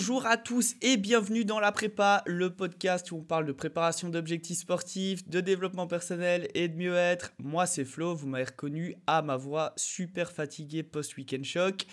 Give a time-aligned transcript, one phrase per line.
[0.00, 4.08] Bonjour à tous et bienvenue dans La Prépa, le podcast où on parle de préparation
[4.08, 7.34] d'objectifs sportifs, de développement personnel et de mieux-être.
[7.38, 11.84] Moi c'est Flo, vous m'avez reconnu à ma voix super fatiguée post-weekend choc.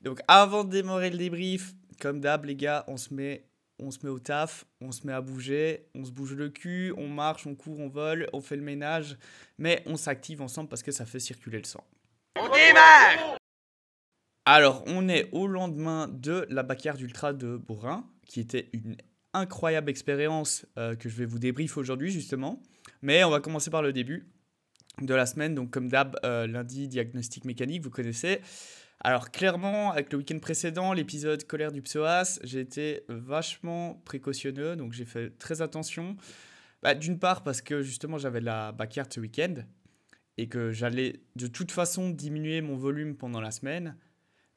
[0.00, 3.46] Donc avant de démarrer le débrief, comme d'hab les gars, on se met
[3.78, 6.92] on se met au taf, on se met à bouger, on se bouge le cul,
[6.96, 9.16] on marche, on court, on vole, on fait le ménage,
[9.58, 11.84] mais on s'active ensemble parce que ça fait circuler le sang.
[12.36, 13.38] On démarre
[14.46, 18.96] Alors, on est au lendemain de la Backyard Ultra de Bourrin, qui était une
[19.32, 22.62] incroyable expérience euh, que je vais vous débriefer aujourd'hui justement.
[23.00, 24.28] Mais on va commencer par le début
[25.00, 25.54] de la semaine.
[25.54, 28.40] Donc, comme d'hab, euh, lundi, diagnostic mécanique, vous connaissez.
[29.00, 34.92] Alors clairement, avec le week-end précédent, l'épisode colère du psoas, j'ai été vachement précautionneux, donc
[34.92, 36.16] j'ai fait très attention.
[36.82, 39.54] Bah, d'une part parce que justement j'avais la backyard ce week-end
[40.36, 43.96] et que j'allais de toute façon diminuer mon volume pendant la semaine,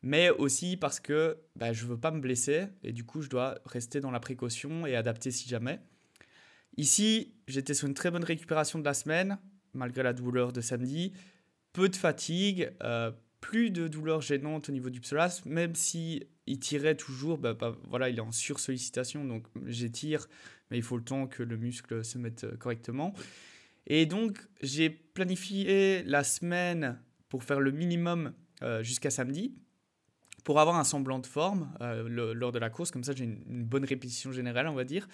[0.01, 3.30] mais aussi parce que bah, je ne veux pas me blesser et du coup je
[3.30, 5.80] dois rester dans la précaution et adapter si jamais.
[6.77, 9.39] Ici, j'étais sur une très bonne récupération de la semaine,
[9.73, 11.13] malgré la douleur de samedi,
[11.73, 12.72] peu de fatigue.
[12.83, 17.53] Euh, plus de douleurs gênantes au niveau du psoas, même si il tirait toujours, bah,
[17.53, 20.27] bah, voilà, il est en sursollicitation, donc j'étire,
[20.69, 23.13] mais il faut le temps que le muscle se mette euh, correctement.
[23.85, 29.55] Et donc, j'ai planifié la semaine pour faire le minimum euh, jusqu'à samedi,
[30.48, 33.66] pour avoir un semblant de forme euh, lors de la course, comme ça j'ai une,
[33.66, 35.06] bonne répétition générale, on va dire.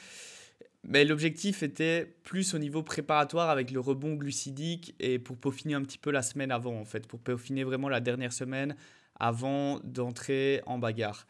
[0.84, 5.82] Mais l'objectif était plus au niveau préparatoire avec le rebond glucidique et pour peaufiner un
[5.82, 8.76] petit peu la semaine avant, en fait, pour peaufiner vraiment la dernière semaine
[9.20, 11.26] avant d'entrer en bagarre.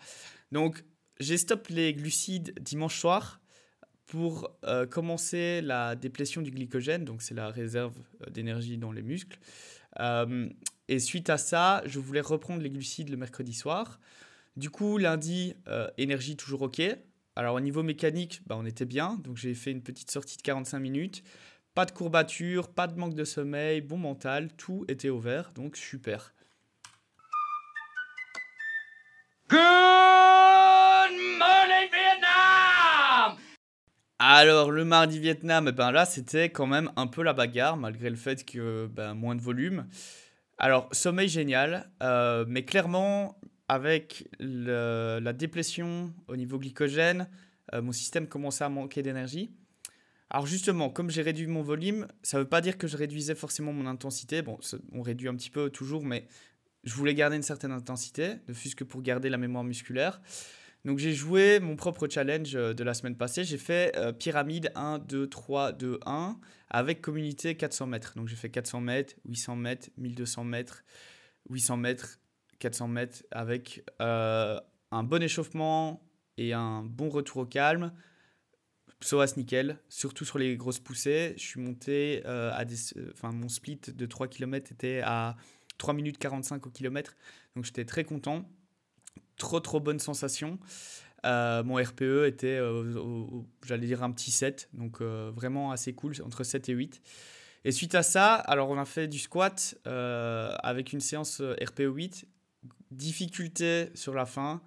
[0.51, 0.83] Donc,
[1.21, 3.39] j'ai stop les glucides dimanche soir
[4.07, 9.01] pour euh, commencer la déplétion du glycogène, donc c'est la réserve euh, d'énergie dans les
[9.01, 9.39] muscles.
[10.87, 13.99] Et suite à ça, je voulais reprendre les glucides le mercredi soir.
[14.55, 15.55] Du coup, lundi,
[15.97, 16.81] énergie toujours OK.
[17.35, 20.43] Alors au niveau mécanique, bah, on était bien, donc j'ai fait une petite sortie de
[20.43, 21.23] 45 minutes.
[21.73, 25.75] Pas de courbature, pas de manque de sommeil, bon mental, tout était au vert, donc
[25.75, 26.35] super.
[29.49, 29.59] Good
[31.39, 33.37] morning Vietnam
[34.19, 38.11] Alors le mardi Vietnam, eh ben là c'était quand même un peu la bagarre, malgré
[38.11, 39.87] le fait que ben, moins de volume.
[40.63, 43.37] Alors sommeil génial, euh, mais clairement
[43.67, 47.27] avec la déplétion au niveau glycogène,
[47.73, 49.51] euh, mon système commençait à manquer d'énergie.
[50.29, 53.35] Alors justement, comme j'ai réduit mon volume, ça ne veut pas dire que je réduisais
[53.35, 54.41] forcément mon intensité.
[54.41, 54.57] Bon,
[54.93, 56.27] on réduit un petit peu toujours, mais
[56.85, 60.21] je voulais garder une certaine intensité, ne fût-ce que pour garder la mémoire musculaire.
[60.85, 63.43] Donc j'ai joué mon propre challenge euh, de la semaine passée.
[63.43, 66.39] J'ai fait pyramide 1, 2, 3, 2, 1
[66.73, 68.13] avec communauté 400 mètres.
[68.15, 70.83] Donc j'ai fait 400 mètres, 800 mètres, 1200 mètres,
[71.49, 72.19] 800 mètres
[72.63, 74.59] 400 mètres avec euh,
[74.91, 76.01] un bon échauffement
[76.37, 77.91] et un bon retour au calme.
[79.01, 81.33] Psoas nickel, surtout sur les grosses poussées.
[81.35, 82.77] Je suis monté euh, à des.
[83.11, 85.35] Enfin, mon split de 3 km était à
[85.77, 87.17] 3 minutes 45 au kilomètre.
[87.55, 88.49] Donc j'étais très content.
[89.35, 90.57] Trop, trop bonne sensation.
[91.25, 92.59] Euh, mon RPE était,
[93.65, 94.69] j'allais dire, un petit 7.
[94.73, 97.01] Donc vraiment assez cool, entre 7 et 8.
[97.65, 102.27] Et suite à ça, alors on a fait du squat avec une séance RPE 8
[102.93, 104.61] difficulté sur la fin,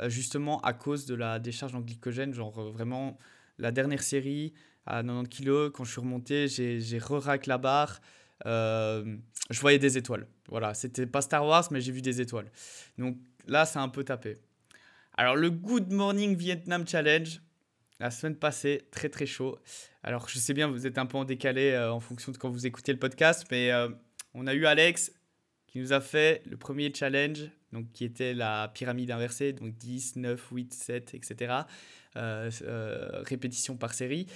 [0.00, 2.34] euh, justement à cause de la décharge en glycogène.
[2.34, 3.18] Genre euh, vraiment,
[3.58, 4.52] la dernière série
[4.86, 8.00] à 90 kg, quand je suis remonté, j'ai re-rack la barre.
[8.44, 9.16] Euh,
[9.50, 10.26] je voyais des étoiles.
[10.48, 12.50] Voilà, c'était pas Star Wars, mais j'ai vu des étoiles.
[12.98, 13.16] Donc
[13.46, 14.36] là, c'est un peu tapé.
[15.16, 17.40] Alors, le Good Morning Vietnam Challenge,
[18.00, 19.58] la semaine passée, très très chaud.
[20.02, 22.66] Alors, je sais bien, vous êtes un peu en décalé en fonction de quand vous
[22.66, 23.70] écoutez le podcast, mais
[24.34, 25.12] on a eu Alex
[25.66, 30.16] qui nous a fait le premier challenge donc qui était la pyramide inversée, donc 10,
[30.16, 31.54] 9, 8, 7, etc.
[32.14, 34.26] répétition par série,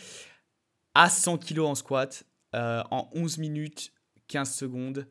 [0.94, 2.24] à 100 kg en squat,
[2.54, 3.92] euh, en 11 minutes,
[4.28, 5.06] 15 secondes.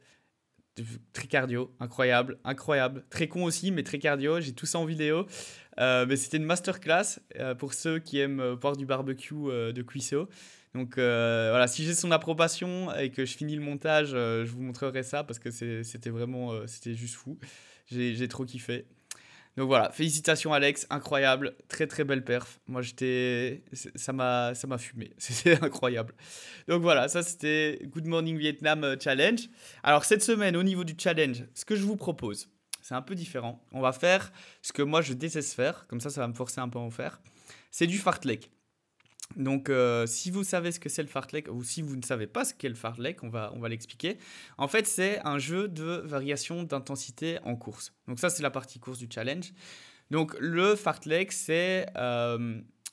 [1.14, 3.04] Très cardio, incroyable, incroyable.
[3.10, 4.40] Très con aussi, mais très cardio.
[4.40, 5.26] J'ai tout ça en vidéo.
[5.80, 10.28] Euh, mais c'était une masterclass euh, pour ceux qui aiment voir du barbecue de Cuisseau.
[10.76, 15.04] Donc voilà, si j'ai son approbation et que je finis le montage, je vous montrerai
[15.04, 17.40] ça parce que c'était vraiment, c'était juste fou.
[17.88, 18.86] J'ai trop kiffé.
[19.60, 22.62] Donc voilà, félicitations Alex, incroyable, très très belle perf.
[22.66, 26.16] Moi j'étais, ça m'a, ça m'a fumé, c'était incroyable.
[26.70, 29.50] Donc voilà, ça c'était Good Morning Vietnam euh, Challenge.
[29.84, 32.50] Alors cette semaine au niveau du challenge, ce que je vous propose,
[32.82, 33.62] c'est un peu différent.
[33.74, 36.62] On va faire ce que moi je déteste faire, comme ça ça va me forcer
[36.62, 37.20] un peu à en faire.
[37.70, 38.50] C'est du fartlek.
[39.36, 42.28] Donc, euh, si vous savez ce que c'est le fartlek, ou si vous ne savez
[42.28, 44.18] pas ce qu'est le fartlek, on va, on va l'expliquer.
[44.58, 47.94] En fait, c'est un jeu de variation d'intensité en course.
[48.08, 49.54] Donc ça, c'est la partie course du challenge.
[50.10, 51.86] Donc le fartlek, c'est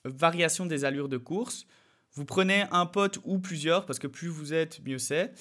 [0.04, 1.66] variation des allures de course.
[2.12, 5.32] Vous prenez un pote ou plusieurs, parce que plus vous êtes, mieux c'est.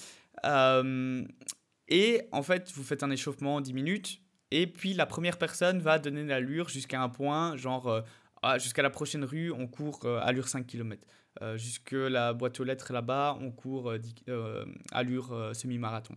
[1.88, 4.20] et en fait, vous faites un échauffement en 10 minutes.
[4.50, 8.02] Et puis la première personne va donner l'allure jusqu'à un point, genre
[8.46, 11.04] ah, jusqu'à la prochaine rue, on court euh, allure 5 km.
[11.42, 13.92] Euh, jusque la boîte aux lettres là-bas, on court
[14.28, 16.14] euh, allure semi-marathon.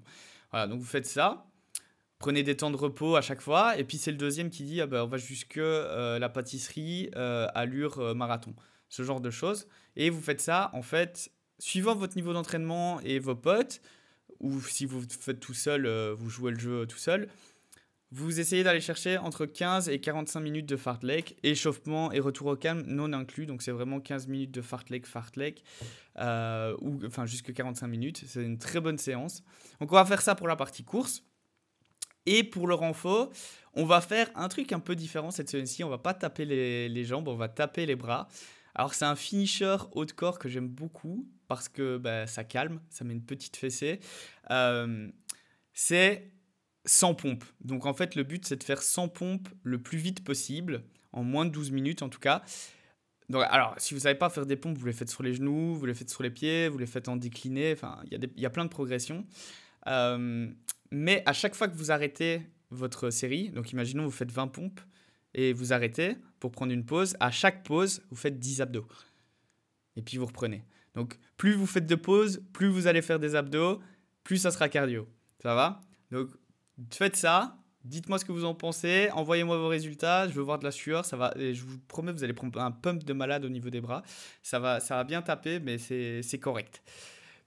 [0.52, 1.48] Voilà, donc vous faites ça.
[2.20, 3.78] Prenez des temps de repos à chaque fois.
[3.80, 8.16] Et puis c'est le deuxième qui dit ah ben, on va jusque la pâtisserie, allure
[8.16, 8.54] marathon.
[8.90, 9.68] Ce genre de choses.
[9.96, 13.82] Et vous faites ça, en fait, suivant votre niveau d'entraînement et vos potes,
[14.40, 17.28] ou si vous faites tout seul, vous jouez le jeu tout seul,
[18.12, 22.56] vous essayez d'aller chercher entre 15 et 45 minutes de fartlek, échauffement et retour au
[22.56, 23.46] calme non inclus.
[23.46, 25.64] Donc c'est vraiment 15 minutes de fartlek, fartlek,
[26.18, 28.24] euh, ou enfin jusque 45 minutes.
[28.26, 29.44] C'est une très bonne séance.
[29.80, 31.24] Donc on va faire ça pour la partie course.
[32.26, 33.32] Et pour le renfort,
[33.74, 35.84] on va faire un truc un peu différent cette semaine-ci.
[35.84, 38.28] On va pas taper les, jambes, on va taper les bras.
[38.74, 42.82] Alors c'est un finisher haut de corps que j'aime beaucoup parce que bah, ça calme,
[42.90, 44.00] ça met une petite fessée.
[44.52, 45.10] Euh,
[45.74, 46.32] c'est
[46.90, 47.44] sans pompe.
[47.62, 51.24] Donc en fait, le but, c'est de faire sans pompe le plus vite possible, en
[51.24, 52.44] moins de 12 minutes en tout cas.
[53.30, 55.36] Donc, alors, si vous ne savez pas faire des pompes, vous les faites sur les
[55.36, 58.46] genoux, vous les faites sur les pieds, vous les faites en décliné, enfin, il y,
[58.46, 59.24] a plein de progressions.
[59.86, 60.48] Euh,
[60.90, 62.42] mais à chaque fois que vous arrêtez
[62.72, 64.82] votre série, donc imaginons vous faites 20 pompes
[65.36, 68.88] et vous arrêtez pour prendre une pause, à chaque pause, vous faites 10 abdos.
[69.96, 70.64] Et puis vous reprenez.
[70.96, 73.80] Donc plus vous faites de pauses, plus vous allez faire des abdos,
[74.24, 75.08] plus ça sera cardio.
[75.44, 75.82] Ça va?
[76.10, 76.30] Donc
[76.92, 77.58] Faites ça.
[77.86, 79.10] Dites-moi ce que vous en pensez.
[79.14, 80.28] Envoyez-moi vos résultats.
[80.28, 81.06] Je veux voir de la sueur.
[81.06, 83.70] Ça va, et je vous promets, vous allez prendre un pump de malade au niveau
[83.70, 84.04] des bras.
[84.44, 86.82] Ça va, ça va bien taper, mais c'est correct.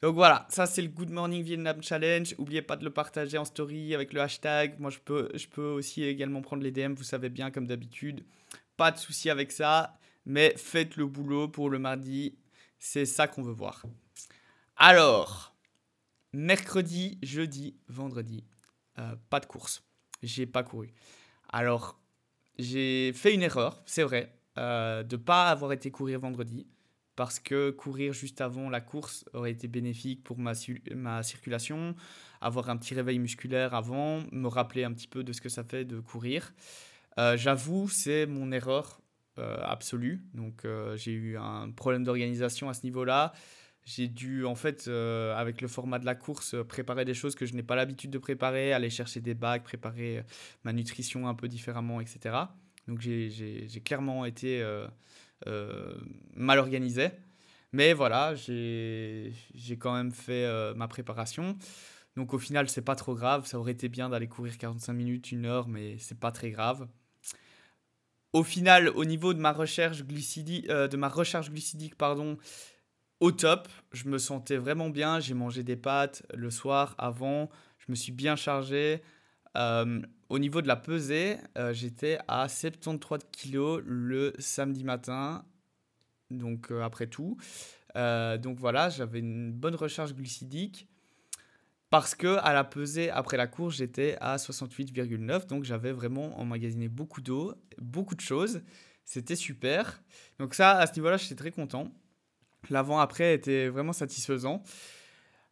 [0.03, 2.35] Donc voilà, ça c'est le Good Morning Vietnam Challenge.
[2.37, 4.81] N'oubliez pas de le partager en story avec le hashtag.
[4.81, 8.25] Moi je peux, je peux aussi également prendre les DM, vous savez bien, comme d'habitude.
[8.77, 9.97] Pas de souci avec ça,
[10.27, 12.37] mais faites le boulot pour le mardi.
[12.81, 13.85] C'est ça qu'on veut voir.
[14.77, 15.55] Alors,
[16.33, 18.43] mercredi, jeudi, vendredi,
[18.99, 19.83] euh, pas de course.
[20.23, 20.93] J'ai pas couru.
[21.49, 22.01] Alors,
[22.59, 26.67] j'ai fait une erreur, c'est vrai, euh, de pas avoir été courir vendredi,
[27.17, 30.53] parce que courir juste avant la course aurait été bénéfique pour ma,
[30.95, 31.95] ma circulation,
[32.41, 35.65] avoir un petit réveil musculaire avant, me rappeler un petit peu de ce que ça
[35.65, 36.53] fait de courir.
[37.19, 39.01] Euh, j'avoue, c'est mon erreur
[39.39, 40.23] absolue.
[40.35, 40.67] Donc,
[40.97, 43.33] j'ai eu un problème d'organisation à ce niveau-là
[43.85, 47.35] j'ai dû, en fait, euh, avec le format de la course, euh, préparer des choses
[47.35, 50.23] que je n'ai pas l'habitude de préparer, aller chercher des bacs, préparer euh,
[50.63, 52.37] ma nutrition un peu différemment, etc.
[52.87, 54.65] Donc j'ai clairement été
[56.35, 57.11] mal organisé.
[57.73, 59.33] Mais voilà, j'ai
[59.79, 61.57] quand même fait ma préparation.
[62.17, 63.47] Donc au final, c'est pas trop grave.
[63.47, 66.89] Ça aurait été bien d'aller courir 45 minutes, une heure, mais c'est pas très grave.
[68.33, 72.37] Au final, au niveau de ma recherche glycidique, de ma recharge glycidique, pardon,
[73.23, 73.69] au top.
[73.93, 75.21] Je me sentais vraiment bien.
[75.21, 77.49] J'ai mangé des pâtes le soir avant.
[77.79, 79.01] Je me suis bien chargé.
[79.57, 85.45] Euh, au niveau de la pesée, euh, j'étais à 73 kg le samedi matin.
[86.31, 87.37] Donc euh, après tout.
[87.95, 90.89] donc voilà, j'avais une bonne recharge glucidique.
[91.91, 95.47] Parce que à la pesée après la course, j'étais à 68,9.
[95.47, 98.63] Donc j'avais vraiment emmagasiné beaucoup d'eau, beaucoup de choses.
[99.05, 100.03] C'était super.
[100.41, 101.93] Donc ça, à ce niveau-là, j'étais très content.
[102.71, 104.63] L'avant-après était vraiment satisfaisant.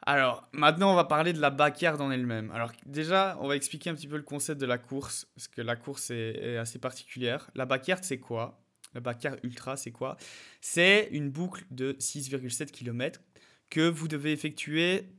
[0.02, 2.50] Alors, maintenant, on va parler de la backyard en elle-même.
[2.52, 5.60] Alors, déjà, on va expliquer un petit peu le concept de la course, parce que
[5.60, 7.50] la course est, assez particulière.
[7.54, 8.62] La backyard, c'est quoi?
[8.94, 10.16] La backyard ultra, c'est quoi?
[10.60, 13.20] C'est une boucle de 6,7 km
[13.68, 15.12] que vous devez effectuer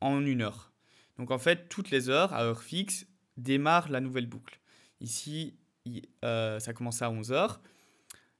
[0.00, 0.72] en une heure.
[1.18, 3.06] Donc, en fait, toutes les heures, à heure fixe,
[3.36, 4.58] démarre la nouvelle boucle.
[5.00, 5.58] Ici,
[6.24, 7.60] euh, ça commence à 11 heures.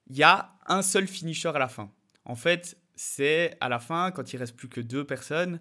[0.08, 1.92] Il y a un seul finisher à la fin.
[2.28, 5.60] En fait, c'est à la fin, quand il reste plus que deux personnes,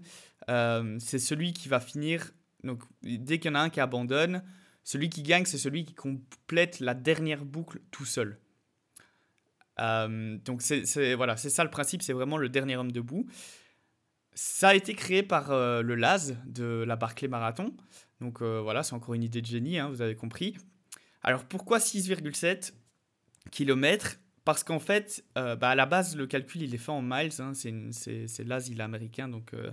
[0.50, 2.32] euh, c'est celui qui va finir.
[2.64, 4.44] Donc, dès qu'il y en a un qui abandonne,
[4.84, 8.38] celui qui gagne, c'est celui qui complète la dernière boucle tout seul.
[9.80, 13.26] Euh, donc, c'est voilà, c'est ça le principe, c'est vraiment le dernier homme debout.
[14.34, 17.76] Ça a été créé par euh, le LAS de la Barclay Marathon.
[18.20, 20.58] Donc voilà, c'est encore une idée de génie, hein, vous avez compris.
[21.22, 22.74] Alors pourquoi 6,7
[23.52, 27.02] km parce qu'en fait, euh, bah, à la base, le calcul, il est fait en
[27.02, 27.34] miles.
[27.40, 29.72] Hein, c'est l'AS, il est américain, donc euh,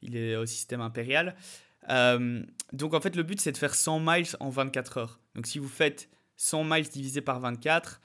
[0.00, 1.34] il est au système impérial.
[1.88, 2.40] Euh,
[2.72, 5.18] donc en fait, le but, c'est de faire 100 miles en 24 heures.
[5.34, 8.00] Donc si vous faites 100 miles divisé par 24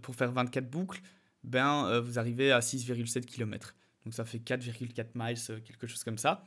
[0.00, 1.02] pour faire 24 boucles,
[1.44, 3.74] ben, vous arrivez à 6,7 km.
[4.06, 6.42] Donc ça fait 4,4 miles, quelque chose comme ça.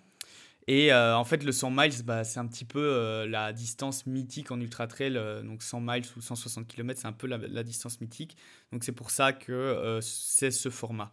[0.68, 4.06] Et euh, en fait, le 100 miles, bah, c'est un petit peu euh, la distance
[4.06, 5.18] mythique en ultra trail.
[5.18, 8.38] Euh, donc 100 miles ou 160 km, c'est un peu la, distance mythique.
[8.72, 11.12] Donc c'est pour ça que c'est ce format.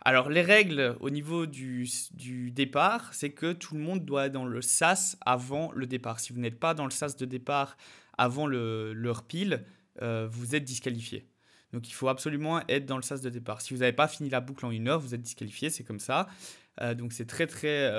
[0.00, 4.32] Alors les règles au niveau du, du départ, c'est que tout le monde doit être
[4.32, 6.20] dans le SAS avant le départ.
[6.20, 7.76] Si vous n'êtes pas dans le SAS de départ
[8.16, 9.64] avant l'heure pile,
[10.00, 11.28] vous êtes disqualifié.
[11.72, 13.60] Donc il faut absolument être dans le sas de départ.
[13.60, 16.00] Si vous n'avez pas fini la boucle en une heure, vous êtes disqualifié, c'est comme
[16.00, 16.28] ça.
[16.96, 17.90] donc c'est très très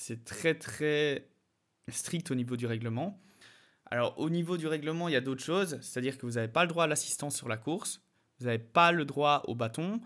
[0.00, 1.28] c'est très très
[1.88, 3.20] strict au niveau du règlement.
[3.86, 6.62] Alors au niveau du règlement, il y a d'autres choses, c'est-à-dire que vous n'avez pas
[6.64, 8.00] le droit à l'assistance sur la course,
[8.38, 10.00] vous n'avez pas le droit au bâton,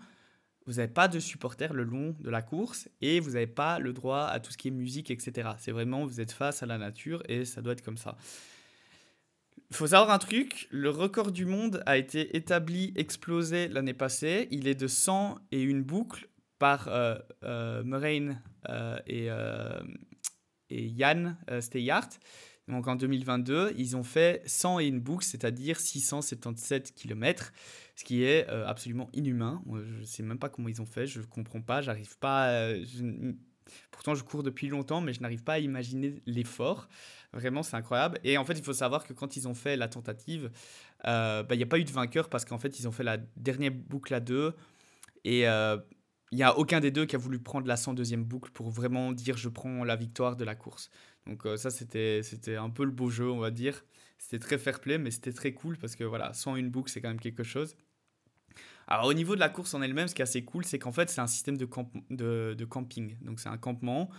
[0.65, 3.93] vous n'avez pas de supporter le long de la course et vous n'avez pas le
[3.93, 5.49] droit à tout ce qui est musique, etc.
[5.59, 8.17] C'est vraiment, vous êtes face à la nature et ça doit être comme ça.
[9.69, 14.47] Il faut savoir un truc, le record du monde a été établi, explosé l'année passée.
[14.51, 16.27] Il est de 100 et une boucles
[16.65, 17.83] par euh, euh,
[18.69, 19.83] euh, et, euh,
[20.71, 22.09] et Yann euh, Steyart.
[22.67, 27.53] Donc en 2022, ils ont fait 100 et une boucle, c'est-à-dire 677 km,
[27.95, 29.61] ce qui est absolument inhumain.
[29.71, 32.71] Je ne sais même pas comment ils ont fait, je ne comprends pas, j'arrive pas.
[33.91, 36.87] Pourtant, je cours depuis longtemps, mais je n'arrive pas à imaginer l'effort.
[37.33, 38.19] Vraiment, c'est incroyable.
[38.23, 40.49] Et en fait, il faut savoir que quand ils ont fait la tentative,
[41.03, 43.17] bah, il n'y a pas eu de vainqueur parce qu'en fait, ils ont fait la
[43.37, 44.55] dernière boucle à deux.
[45.23, 45.45] Et
[46.31, 49.11] il n'y a aucun des deux qui a voulu prendre la 102e boucle pour vraiment
[49.11, 50.89] dire je prends la victoire de la course.
[51.27, 53.83] Donc euh, ça, c'était, c'était un peu le beau jeu, on va dire.
[54.17, 57.09] C'était très fair play, mais c'était très cool parce que voilà, 101 boucle, c'est quand
[57.09, 57.75] même quelque chose.
[58.87, 60.91] Alors au niveau de la course en elle-même, ce qui est assez cool, c'est qu'en
[60.91, 61.67] fait, c'est un système de,
[62.53, 63.17] de, camping.
[63.21, 64.09] Donc c'est un campement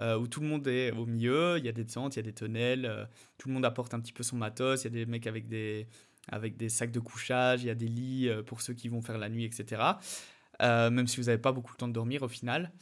[0.00, 2.20] euh, où tout le monde est au milieu, il y a des tentes, il y
[2.20, 3.04] a des tonnelles, euh,
[3.38, 5.48] tout le monde apporte un petit peu son matos, il y a des mecs avec
[5.48, 5.86] des,
[6.28, 9.18] avec des sacs de couchage, il y a des lits pour ceux qui vont faire
[9.18, 9.80] la nuit, etc.
[10.62, 12.72] Euh, même si vous n'avez pas beaucoup de temps de dormir au final.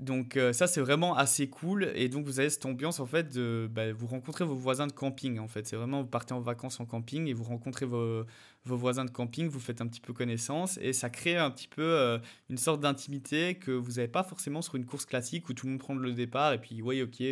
[0.00, 1.92] Donc euh, ça c'est vraiment assez cool.
[1.94, 4.92] Et donc vous avez cette ambiance en fait de bah, vous rencontrez vos voisins de
[4.92, 5.66] camping en fait.
[5.66, 8.24] C'est vraiment vous partez en vacances en camping et vous rencontrez vos,
[8.64, 11.68] vos, voisins de camping vous faites un petit peu connaissance et ça crée un petit
[11.68, 15.52] peu euh, une sorte d'intimité que vous n'avez pas forcément sur une course classique où
[15.52, 17.22] tout le monde prend le départ et puis oui ok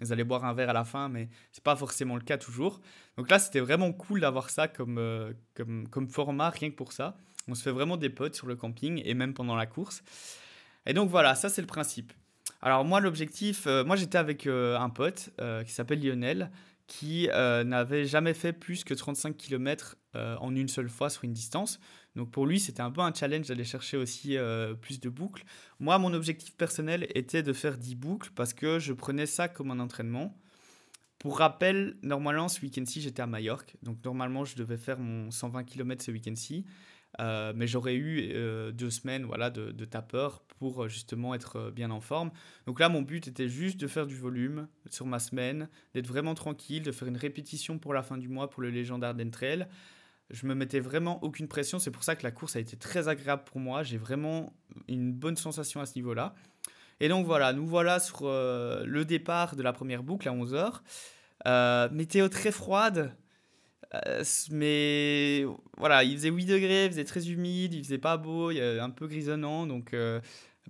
[0.00, 2.80] vous allez boire un verre à la fin mais c'est pas forcément le cas toujours.
[3.16, 7.16] Donc là c'était vraiment cool d'avoir ça comme, comme, comme format rien que pour ça
[7.48, 10.02] on se fait vraiment des potes sur le camping et même pendant la course.
[10.86, 12.12] Et donc voilà, ça c'est le principe.
[12.60, 16.50] Alors moi l'objectif, euh, moi j'étais avec euh, un pote euh, qui s'appelle Lionel
[16.88, 17.26] qui
[17.64, 21.80] n'avait jamais fait plus que 35 km en une seule fois sur une distance.
[22.16, 24.36] Donc pour lui c'était un peu un challenge d'aller chercher aussi
[24.82, 25.44] plus de boucles.
[25.80, 29.70] Moi mon objectif personnel était de faire 10 boucles parce que je prenais ça comme
[29.70, 30.36] un entraînement.
[31.18, 35.64] Pour rappel, normalement ce week-end-ci j'étais à Majorque, donc normalement je devais faire mon 120
[35.64, 36.66] km ce week-end-ci.
[37.20, 41.70] Euh, mais j'aurais eu euh, deux semaines voilà, de, de, tapeur pour euh, justement être
[41.70, 42.30] bien en forme.
[42.66, 46.34] Donc là, mon but était juste de faire du volume sur ma semaine, d'être vraiment
[46.34, 49.66] tranquille, de faire une répétition pour la fin du mois pour le légendaire d'Entrail.
[50.30, 51.78] Je me mettais vraiment aucune pression.
[51.78, 53.82] C'est pour ça que la course a été très agréable pour moi.
[53.82, 54.54] J'ai vraiment
[54.88, 56.34] une bonne sensation à ce niveau-là.
[57.00, 61.90] Et donc voilà, nous voilà sur le départ de la première boucle à 11h.
[61.92, 63.14] météo très froide,
[63.94, 65.44] euh, mais
[65.76, 68.60] voilà, il faisait 8 degrés, il faisait très humide, il faisait pas beau, il y
[68.60, 70.20] a un peu grisonnant, donc euh,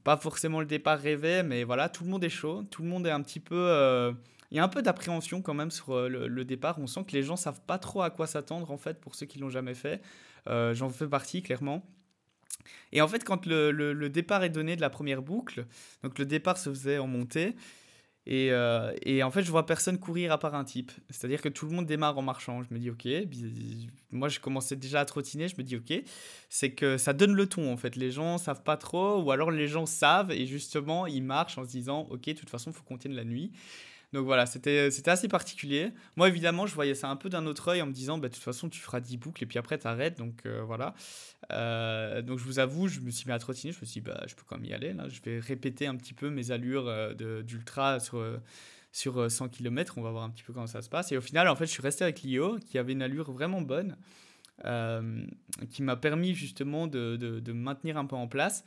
[0.02, 3.07] pas forcément le départ rêvé, mais voilà, tout le monde est chaud, tout le monde
[3.07, 3.57] est un petit peu...
[3.57, 4.12] Euh,
[4.50, 7.23] il y a un peu d'appréhension quand même sur le, départ, on sent que les
[7.23, 10.02] gens savent pas trop à quoi s'attendre en fait pour ceux qui l'ont jamais fait.
[10.47, 11.83] J'en fais partie clairement.
[12.92, 15.64] Et en fait, quand le, le, départ est donné de la première boucle,
[16.02, 17.57] donc le départ se faisait en montée,
[18.25, 20.93] et, euh, et, en fait, je vois personne courir à part un type.
[21.11, 22.62] C'est-à-dire que tout le monde démarre en marchant.
[22.62, 23.09] Je me dis, ok.
[24.12, 25.49] Moi, je commençais déjà à trottiner.
[25.49, 25.93] Je me dis, ok.
[26.49, 27.97] C'est que ça donne le ton, en fait.
[27.97, 31.64] Les gens savent pas trop, ou alors les gens savent, et justement, ils marchent en
[31.64, 33.50] se disant, ok, de toute façon, il faut qu'on tienne la nuit.
[34.12, 35.90] Donc voilà, c'était assez particulier.
[36.16, 38.35] Moi, évidemment, je voyais ça un peu d'un autre œil en me disant, bah, de
[38.35, 40.19] toute façon, tu feras 10 boucles et puis après, tu arrêtes.
[40.19, 40.95] Donc euh, voilà.
[41.50, 43.73] Euh, donc je vous avoue, je me suis mis à trottiner.
[43.73, 44.92] Je me suis dit, bah, je peux quand même y aller.
[44.92, 45.09] Là.
[45.09, 48.23] Je vais répéter un petit peu mes allures euh, d'ultra sur,
[48.92, 49.95] sur 100 km.
[49.97, 51.11] On va voir un petit peu comment ça se passe.
[51.12, 53.62] Et au final, en fait, je suis resté avec Lio, qui avait une allure vraiment
[53.62, 53.97] bonne,
[55.71, 58.64] qui m'a permis justement de, de, de, maintenir un peu en place.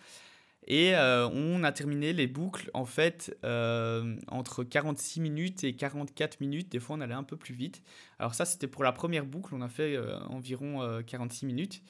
[0.68, 6.42] Et euh, on a terminé les boucles en fait euh, entre 46 minutes et 44
[6.42, 6.72] minutes.
[6.72, 7.84] Des fois, on allait un peu plus vite.
[8.18, 9.54] Alors ça, c'était pour la première boucle.
[9.54, 11.84] On a fait euh, environ 46 minutes.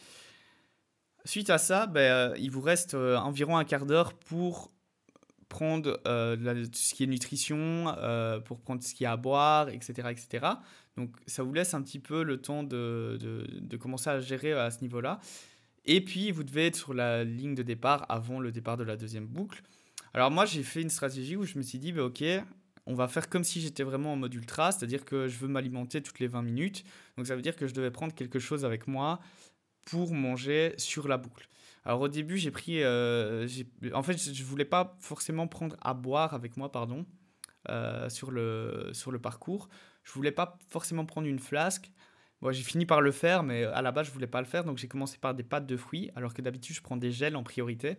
[1.23, 4.71] Suite à ça, ben, il vous reste environ un quart d'heure pour
[5.47, 7.95] prendre ce qui est nutrition,
[8.45, 10.45] pour prendre ce qu'il y a à boire, etc., etc.
[10.97, 14.51] Donc ça vous laisse un petit peu le temps de, de, de commencer à gérer
[14.51, 15.19] à ce niveau-là.
[15.85, 18.97] Et puis, vous devez être sur la ligne de départ avant le départ de la
[18.97, 19.61] deuxième boucle.
[20.13, 22.23] Alors moi, j'ai fait une stratégie où je me suis dit, bah, ok,
[22.87, 26.01] on va faire comme si j'étais vraiment en mode ultra, c'est-à-dire que je veux m'alimenter
[26.01, 26.83] toutes les 20 minutes.
[27.17, 29.19] Donc ça veut dire que je devais prendre quelque chose avec moi
[29.85, 31.47] pour manger sur la boucle.
[31.83, 32.83] Alors au début, j'ai pris...
[32.83, 33.47] Euh,
[33.93, 37.05] en fait, je ne voulais pas forcément prendre à boire avec moi, pardon,
[37.69, 39.69] euh, sur, le, sur le parcours.
[40.03, 41.91] Je voulais pas forcément prendre une flasque.
[42.51, 44.63] J'ai fini par le faire, mais à la base, je voulais pas le faire.
[44.63, 47.35] Donc j'ai commencé par des pâtes de fruits, alors que d'habitude, je prends des gels
[47.35, 47.97] en priorité.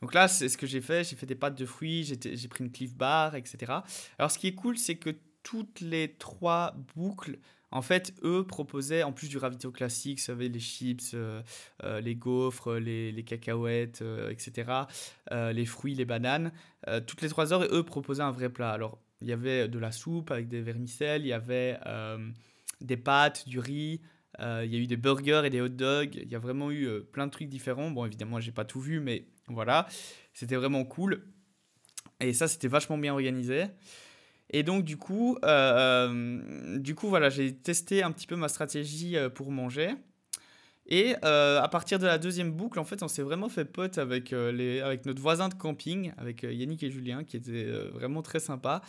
[0.00, 1.04] Donc là, c'est ce que j'ai fait.
[1.04, 3.72] J'ai fait des pâtes de fruits, j'ai pris une Cliff Bar, etc.
[4.18, 5.10] Alors ce qui est cool, c'est que
[5.42, 7.38] toutes les trois boucles
[7.72, 11.42] en fait, eux proposaient, en plus du ravito classique, vous savez, les chips, euh,
[11.84, 14.70] euh, les gaufres, les, cacahuètes, euh, etc.,
[15.30, 16.52] les fruits, les bananes,
[17.06, 18.70] toutes les trois heures, eux proposaient un vrai plat.
[18.70, 21.78] Alors, il y avait de la soupe avec des vermicelles, il y avait
[22.82, 24.00] des pâtes, du riz,
[24.38, 27.02] il y a eu des burgers et des hot dogs, il y a vraiment eu
[27.12, 27.90] plein de trucs différents.
[27.90, 29.86] Bon, évidemment, j'ai pas tout vu, mais voilà,
[30.32, 31.24] c'était vraiment cool.
[32.20, 33.66] Et ça, c'était vachement bien organisé.
[34.50, 38.48] Et donc, du coup, euh, euh, du coup voilà, j'ai testé un petit peu ma
[38.48, 39.94] stratégie euh, pour manger.
[40.86, 44.30] Et à partir de la deuxième boucle, en fait, on s'est vraiment fait pote avec,
[44.30, 48.82] les, avec notre voisin de camping, avec Yannick et Julien, qui étaient vraiment très sympas.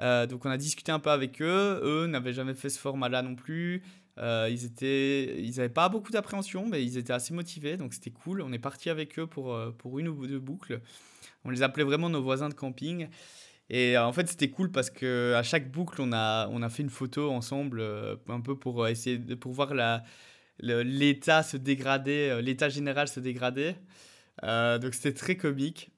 [0.00, 1.80] donc, on a discuté un peu avec eux.
[1.82, 3.82] Eux n'avaient jamais fait ce format-là non plus.
[4.16, 8.42] ils étaient, ils n'avaient pas beaucoup d'appréhension, mais ils étaient assez motivés, donc c'était cool.
[8.42, 10.80] On est parti avec eux pour, pour une ou deux boucles.
[11.44, 13.08] On les appelait vraiment nos voisins de camping.
[13.70, 16.68] Et euh, en fait, c'était cool parce que à chaque boucle, on a, on a
[16.68, 20.02] fait une photo ensemble, euh, un peu pour essayer de, pour voir la,
[20.60, 23.74] l'état se dégrader, euh, l'état général se dégrader.
[24.42, 25.90] donc c'était très comique.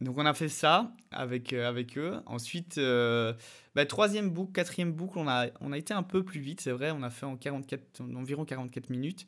[0.00, 2.20] Donc on a fait ça avec, avec eux.
[2.26, 6.60] Ensuite, bah, troisième boucle, quatrième boucle, on a, on a été un peu plus vite,
[6.60, 9.26] c'est vrai, on a fait en, 44, environ 44 minutes.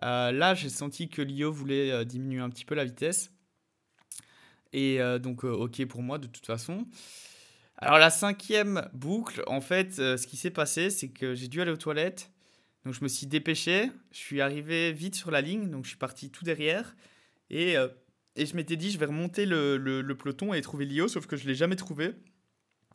[0.00, 3.30] là, j'ai senti que Lio voulait diminuer un petit peu la vitesse.
[4.72, 6.86] Et euh, donc, euh, ok pour moi de toute façon.
[7.78, 11.60] Alors, la cinquième boucle, en fait, euh, ce qui s'est passé, c'est que j'ai dû
[11.60, 12.30] aller aux toilettes.
[12.86, 13.90] Donc, je me suis dépêché.
[14.12, 15.68] Je suis arrivé vite sur la ligne.
[15.70, 16.96] Donc, je suis parti tout derrière.
[17.50, 17.74] Et,
[18.36, 21.36] et je m'étais dit, je vais remonter le, le, peloton et trouver Lio, sauf que
[21.36, 22.14] je ne l'ai jamais trouvé.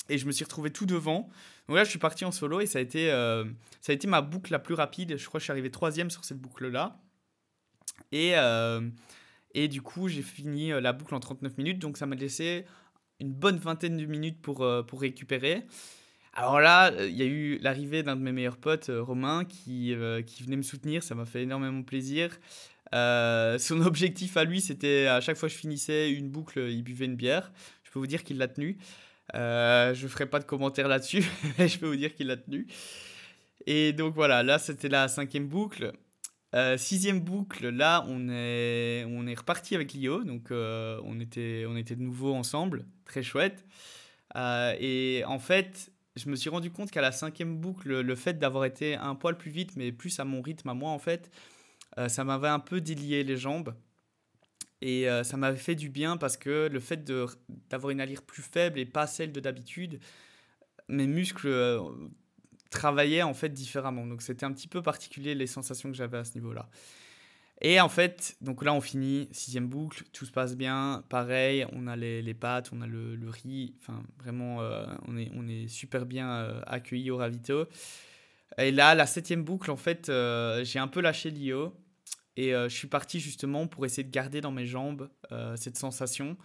[0.09, 1.29] Et je me suis retrouvé tout devant.
[1.67, 3.09] Donc là, je suis parti en solo et ça a été,
[3.81, 5.17] ça a été ma boucle la plus rapide.
[5.17, 6.99] Je crois que je suis arrivé troisième sur cette boucle-là.
[8.11, 8.35] Et,
[9.53, 12.65] et du coup, j'ai fini euh, la boucle en 39 minutes, donc ça m'a laissé
[13.19, 15.63] une bonne vingtaine de minutes pour, euh, pour récupérer.
[16.33, 19.95] Alors là, il y a eu l'arrivée d'un de mes meilleurs potes, euh, Romain, qui,
[20.25, 22.39] qui venait me soutenir, ça m'a fait énormément plaisir.
[22.93, 27.05] son objectif à lui, c'était à chaque fois que je finissais une boucle, il buvait
[27.05, 27.51] une bière.
[27.83, 28.77] Je peux vous dire qu'il l'a tenu.
[29.33, 31.25] je ne ferai pas de commentaires là-dessus,
[31.57, 32.67] mais je peux vous dire qu'il l'a tenu.
[33.67, 35.91] Et donc voilà, là c'était la cinquième boucle.
[36.53, 41.65] Euh, sixième boucle, là on est, on est reparti avec Lio, donc euh, on, était,
[41.67, 43.65] on était de nouveau ensemble, très chouette.
[44.35, 48.39] Euh, et en fait, je me suis rendu compte qu'à la cinquième boucle, le fait
[48.39, 51.31] d'avoir été un poil plus vite, mais plus à mon rythme à moi en fait,
[52.07, 53.73] ça m'avait un peu délié les jambes.
[54.81, 57.03] Et ça m'avait fait du bien parce que le fait
[57.69, 59.99] d'avoir une allure plus faible et pas celle de d'habitude,
[60.87, 61.79] mes muscles
[62.71, 64.07] travaillait en fait différemment.
[64.07, 66.67] Donc c'était un petit peu particulier les sensations que j'avais à ce niveau-là.
[67.63, 71.85] Et en fait, donc là on finit, sixième boucle, tout se passe bien, pareil, on
[71.85, 75.67] a les, les pâtes, on a le, riz, enfin vraiment euh, on, est, on est
[75.67, 77.67] super bien euh, accueillis au ravito.
[78.57, 81.73] Et là, la septième boucle, en fait, euh, j'ai un peu lâché l'IO
[82.35, 85.09] et je suis parti justement pour essayer de garder dans mes jambes
[85.57, 86.37] cette sensation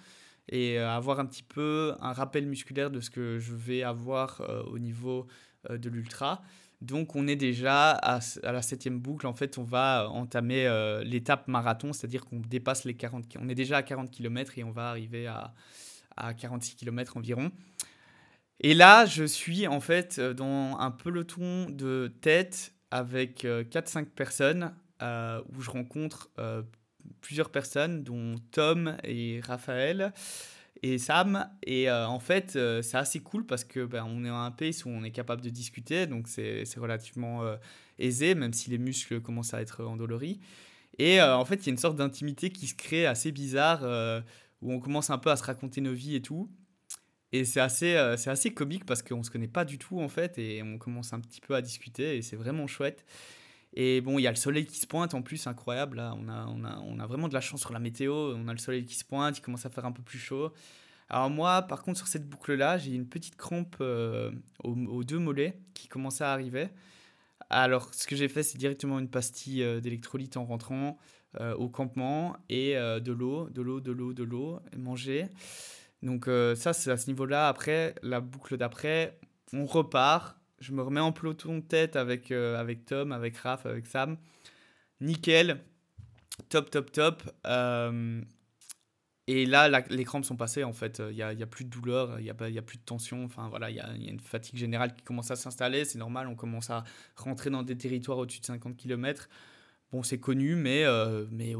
[0.48, 4.78] et avoir un petit peu un rappel musculaire de ce que je vais avoir au
[4.78, 5.26] niveau
[5.70, 6.42] euh, de l'ultra.
[6.82, 9.26] Donc on est déjà à, la septième boucle.
[9.26, 13.54] En fait, on va entamer euh, l'étape marathon, c'est-à-dire qu'on dépasse les 40 On est
[13.54, 15.54] déjà à 40 km et on va arriver à,
[16.16, 17.50] à 46 km environ.
[18.60, 24.72] Et là, je suis en fait euh, dans un peloton de tête avec 4-5 personnes
[25.02, 26.30] où je rencontre
[27.20, 30.12] plusieurs personnes, dont Tom et Raphaël
[30.82, 31.48] et Sam.
[31.62, 34.50] Et euh, en fait, euh, c'est assez cool parce que ben, on est à un
[34.50, 37.56] pace où on est capable de discuter, donc c'est relativement euh,
[37.98, 40.40] aisé, même si les muscles commencent à être endoloris.
[40.98, 43.82] Et en fait, il y a une sorte d'intimité qui se crée assez bizarre,
[44.62, 46.50] où on commence un peu à se raconter nos vies et tout.
[47.32, 50.08] Et c'est assez, c'est assez comique parce qu'on ne se connaît pas du tout en
[50.08, 53.04] fait, et on commence un petit peu à discuter, et c'est vraiment chouette.
[53.78, 55.98] Et bon, il y a le soleil qui se pointe en plus, incroyable.
[55.98, 56.14] Là.
[56.18, 58.34] On, a, on, a, on a vraiment de la chance sur la météo.
[58.34, 60.52] On a le soleil qui se pointe, il commence à faire un peu plus chaud.
[61.08, 64.32] Alors moi, par contre, sur cette boucle-là, j'ai une petite crampe euh,
[64.64, 66.68] aux, deux mollets qui commençait à arriver.
[67.48, 70.98] Alors, ce que j'ai fait, c'est directement une pastille euh, d'électrolyte en rentrant
[71.40, 75.26] euh, au campement et de l'eau, de l'eau, de l'eau, de l'eau, manger.
[76.02, 77.48] Donc ça, c'est à ce niveau-là.
[77.48, 79.18] Après, la boucle d'après,
[79.52, 80.35] on repart.
[80.60, 84.16] Je me remets en peloton de tête avec, avec Tom, avec Raph, avec Sam.
[85.00, 85.60] Nickel.
[86.48, 87.22] Top, top, top.
[89.28, 91.02] Et là, les crampes sont passées, en fait.
[91.10, 93.24] Il n'y a, a, plus de douleur, il n'y a, a, plus de tension.
[93.24, 95.84] Enfin, voilà, il y a, y a, une fatigue générale qui commence à s'installer.
[95.84, 96.84] C'est normal, on commence à
[97.16, 99.28] rentrer dans des territoires au-dessus de 50 km.
[99.90, 101.54] Bon, c'est connu, mais, euh, mais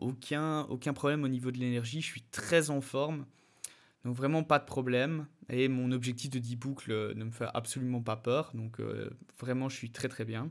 [0.00, 2.00] aucun, aucun problème au niveau de l'énergie.
[2.00, 3.26] Je suis très en forme.
[4.04, 5.26] Donc, vraiment pas de problème.
[5.48, 8.50] Et mon objectif de 10 boucles ne me fait absolument pas peur.
[8.54, 10.50] Donc, euh, vraiment, je suis très, très bien.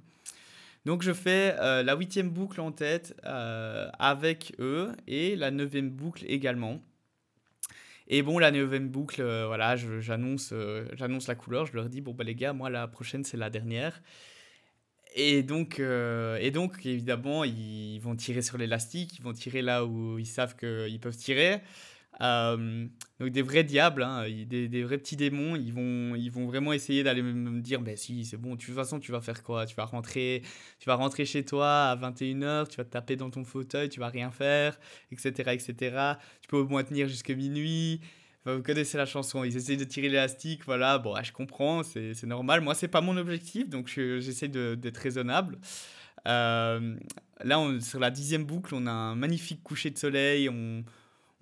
[0.85, 5.89] Donc je fais euh, la huitième boucle en tête euh, avec eux et la neuvième
[5.89, 6.81] boucle également.
[8.07, 10.53] Et bon, la neuvième boucle, euh, voilà, j'annonce
[10.93, 13.49] j'annonce la couleur, je leur dis, bon bah les gars, moi la prochaine c'est la
[13.49, 14.01] dernière.
[15.13, 20.17] Et donc, et donc, évidemment, ils vont tirer sur l'élastique, ils vont tirer là où
[20.17, 21.59] ils savent qu'ils peuvent tirer.
[22.19, 22.87] Euh,
[23.19, 27.03] donc des vrais diables, hein, des, vrais petits démons, ils vont, ils vont vraiment essayer
[27.03, 29.65] d'aller me dire, ben si, c'est bon, de toute façon, tu vas faire quoi?
[29.65, 30.43] Tu vas rentrer,
[30.79, 33.99] tu vas rentrer chez toi à 21h, tu vas te taper dans ton fauteuil, tu
[33.99, 34.77] vas rien faire,
[35.11, 36.15] etc., etc.
[36.41, 38.01] Tu peux au moins tenir jusqu'à minuit.
[38.45, 42.61] vous connaissez la chanson, ils essayent de tirer l'élastique, voilà, bon, je comprends, c'est normal.
[42.61, 45.57] Moi, c'est pas mon objectif, donc j'essaie d'être raisonnable.
[46.27, 46.95] Euh,
[47.43, 50.49] là, sur la dixième boucle, on a un magnifique coucher de soleil,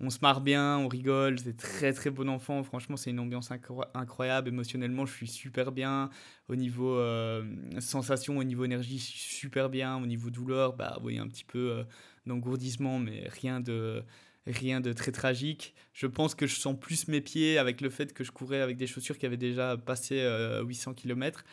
[0.00, 3.50] on se marre bien, on rigole, c'est très très bon enfant, franchement c'est une ambiance
[3.94, 6.08] incroyable, émotionnellement je suis super bien,
[6.48, 7.44] au niveau euh,
[7.80, 11.44] sensation, au niveau énergie je suis super bien, au niveau douleur, bah oui un petit
[11.44, 11.84] peu euh,
[12.26, 14.02] d'engourdissement mais rien de,
[14.46, 15.74] rien de très tragique.
[15.92, 18.78] Je pense que je sens plus mes pieds avec le fait que je courais avec
[18.78, 20.26] des chaussures qui avaient déjà passé
[20.64, 21.44] 800 euh, km,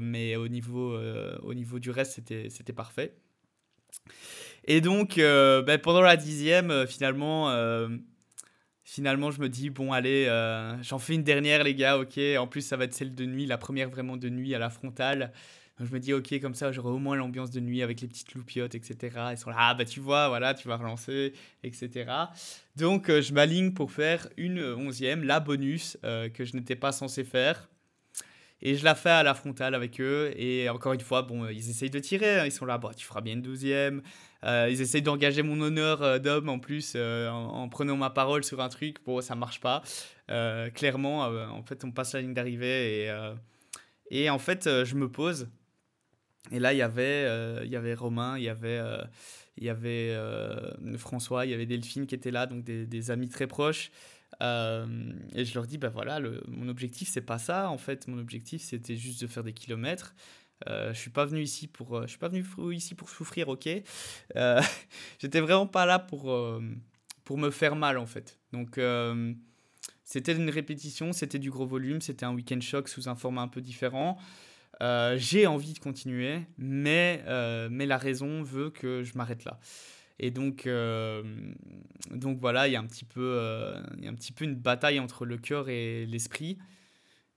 [0.00, 0.98] mais au niveau,
[1.42, 3.14] au niveau du reste c'était parfait.
[4.64, 7.88] Et donc, euh, ben, pendant la dixième, euh, finalement, euh,
[8.84, 10.26] finalement, je me dis, bon, allez,
[10.82, 12.18] j'en fais une dernière, les gars, ok.
[12.38, 14.70] En plus, ça va être celle de nuit, la première vraiment de nuit à la
[14.70, 15.32] frontale.
[15.82, 18.34] Je me dis, ok, comme ça, j'aurai au moins l'ambiance de nuit avec les petites
[18.34, 19.16] loupiottes, etc.
[19.30, 22.12] Ils sont là, ah, bah, tu vois, voilà, tu vas relancer, etc.
[22.76, 27.70] Donc, je m'aligne pour faire une onzième, la bonus, que je n'étais pas censé faire.
[28.62, 30.32] Et je la fais à la frontale avec eux.
[30.36, 32.40] Et encore une fois, bon, ils essayent de tirer.
[32.40, 32.44] Hein.
[32.46, 34.02] Ils sont là, bah, tu feras bien une douzième.
[34.44, 38.44] Euh, ils essayent d'engager mon honneur euh, d'homme en plus euh, en, prenant ma parole
[38.44, 38.98] sur un truc.
[39.04, 39.82] Bon, ça marche pas.
[40.74, 43.10] clairement, en fait, on passe la ligne d'arrivée
[44.10, 45.48] et, en fait, je me pose.
[46.52, 48.80] Et là, il y avait, y avait Romain, il y avait,
[49.56, 50.16] il y avait
[50.98, 53.90] François, il y avait Delphine qui étaient là, donc des amis très proches.
[54.40, 57.70] Et je leur dis, ben voilà, mon objectif, c'est pas ça.
[57.70, 60.14] En fait, mon objectif, c'était juste de faire des kilomètres.
[60.68, 63.48] Euh, je suis pas venu ici pour, euh, je suis pas venu ici pour souffrir,
[63.48, 63.68] ok.
[64.36, 64.60] Euh,
[65.18, 66.62] J'étais vraiment pas là pour, euh,
[67.24, 68.38] pour me faire mal en fait.
[68.52, 68.80] Donc
[70.04, 73.48] c'était une répétition, c'était du gros volume, c'était un week-end choc sous un format un
[73.48, 74.18] peu différent.
[74.80, 77.22] J'ai envie de continuer, mais,
[77.70, 79.60] mais la raison veut que je m'arrête là.
[80.22, 80.68] Et donc,
[82.10, 84.54] donc voilà, il y, a un petit peu, il y a un petit peu une
[84.54, 86.58] bataille entre le cœur et l'esprit.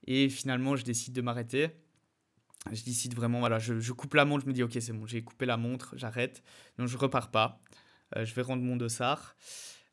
[0.06, 1.70] Et finalement, je décide de m'arrêter
[2.72, 5.22] je décide vraiment, voilà, je, coupe la montre, je me dis, ok, c'est bon, j'ai
[5.22, 6.42] coupé la montre, j'arrête.
[6.78, 7.60] Donc je repars pas.
[8.16, 9.36] Euh, je vais rendre mon dossard.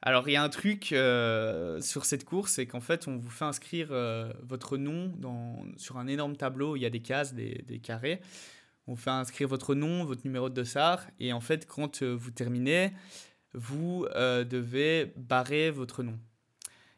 [0.01, 3.29] Alors il y a un truc euh, sur cette course, c'est qu'en fait, on vous
[3.29, 5.13] fait inscrire euh, votre nom
[5.77, 8.21] sur un énorme tableau, il y a des cases, des carrés.
[8.87, 12.91] On fait inscrire votre nom, votre numéro de dossard, et en fait, quand vous terminez,
[13.53, 16.19] vous devez barrer votre nom.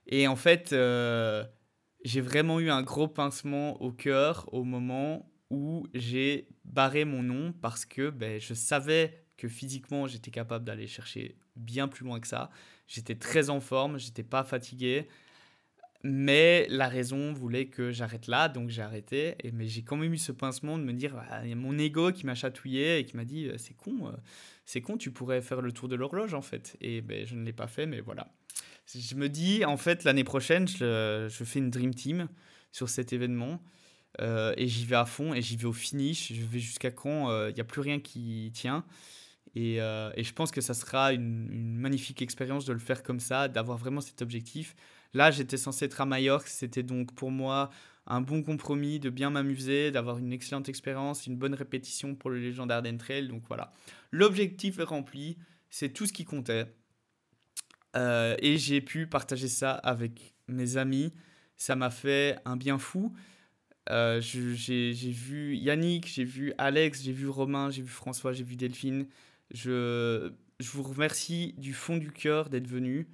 [0.07, 0.69] Et en fait,
[2.03, 7.53] j'ai vraiment eu un gros pincement au cœur au moment où j'ai barré mon nom
[7.61, 12.27] parce que ben, je savais que physiquement j'étais capable d'aller chercher bien plus loin que
[12.27, 12.49] ça.
[12.87, 15.07] J'étais très en forme, j'étais pas fatigué,
[16.03, 19.35] mais la raison voulait que j'arrête là, donc j'ai arrêté.
[19.41, 21.55] Et, mais j'ai quand même eu ce pincement de me dire, ah, il y a
[21.55, 24.11] mon ego qui m'a chatouillé et qui m'a dit, euh, c'est con, euh,
[24.65, 26.75] c'est con, tu pourrais faire le tour de l'horloge en fait.
[26.81, 28.27] Et ben, je ne l'ai pas fait, mais voilà.
[28.93, 32.27] Je me dis, en fait, l'année prochaine, je, je fais une Dream Team
[32.73, 33.63] sur cet événement.
[34.21, 36.33] Euh, et j'y vais à fond et j'y vais au finish.
[36.33, 38.83] Je vais jusqu'à quand il n'y a plus rien qui tient.
[39.55, 43.47] Et, et, je pense que ça sera une magnifique expérience de le faire comme ça,
[43.47, 44.75] d'avoir vraiment cet objectif.
[45.13, 46.47] Là, j'étais censé être à Majorque.
[46.47, 47.69] C'était donc pour moi
[48.05, 52.39] un bon compromis, de bien m'amuser, d'avoir une excellente expérience, une bonne répétition pour le
[52.39, 53.27] légendaire d'Entrail.
[53.27, 53.71] Donc voilà,
[54.11, 55.37] l'objectif est rempli.
[55.69, 56.67] C'est tout ce qui comptait.
[57.95, 61.13] et j'ai pu partager ça avec mes amis.
[61.55, 63.13] Ça m'a fait un bien fou.
[63.89, 68.55] Euh, j'ai vu Yannick, j'ai vu Alex, j'ai vu Romain, j'ai vu François, j'ai vu
[68.55, 69.07] Delphine.
[69.51, 73.07] Je, je vous remercie du fond du cœur d'être venu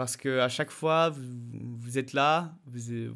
[0.00, 3.14] parce que à chaque fois, vous, êtes là, vous,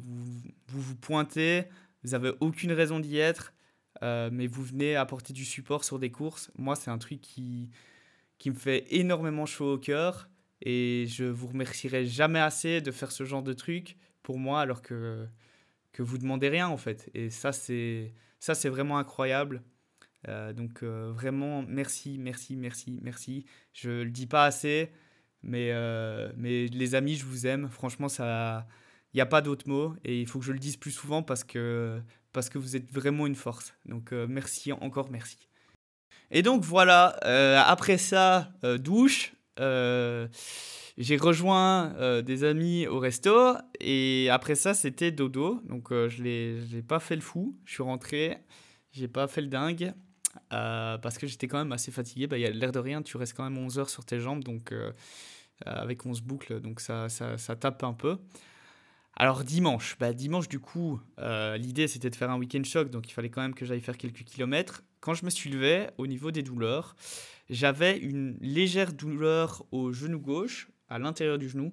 [0.67, 1.63] vous, pointez,
[2.03, 3.55] vous n'avez aucune raison d'y être,
[4.03, 6.51] euh, mais vous venez apporter du support sur des courses.
[6.59, 7.71] Moi, c'est un truc qui,
[8.37, 10.29] qui me fait énormément chaud au cœur
[10.61, 14.83] et je vous remercierai jamais assez de faire ce genre de truc pour moi alors
[14.83, 15.25] que,
[15.91, 17.09] que vous demandez rien en fait.
[17.15, 19.63] Et ça, c'est, ça, c'est vraiment incroyable.
[20.27, 23.43] Euh, donc euh, vraiment, merci, merci, merci, merci.
[23.73, 24.91] Je le dis pas assez,
[25.45, 25.71] mais,
[26.37, 27.69] mais les amis, je vous aime.
[27.69, 28.67] Franchement, ça
[29.15, 31.23] il n'y a pas d'autre mot et il faut que je le dise plus souvent
[31.23, 32.01] parce que,
[32.33, 33.73] parce que vous êtes vraiment une force.
[33.85, 35.37] Donc euh, merci, encore merci.
[36.31, 44.27] Et donc voilà, euh, après ça, euh, douche, j'ai rejoint des amis au resto et
[44.29, 45.61] après ça, c'était dodo.
[45.63, 48.39] Donc je n'ai pas fait le fou, je suis rentré,
[48.91, 49.93] j'ai pas fait le dingue.
[50.49, 53.57] Parce que j'étais quand même assez fatigué, bah, l'air de rien, tu restes quand même
[53.57, 54.73] 11 heures sur tes jambes, donc
[55.65, 58.17] avec 11 boucles, donc ça, ça, ça tape un peu.
[59.17, 63.07] Alors dimanche, bah dimanche du coup, euh, l'idée c'était de faire un week-end choc, donc
[63.09, 64.83] il fallait quand même que j'aille faire quelques kilomètres.
[64.99, 66.97] Quand je me suis levé, au niveau des douleurs,
[67.49, 71.71] j'avais une légère douleur au genou gauche, à l'intérieur du genou,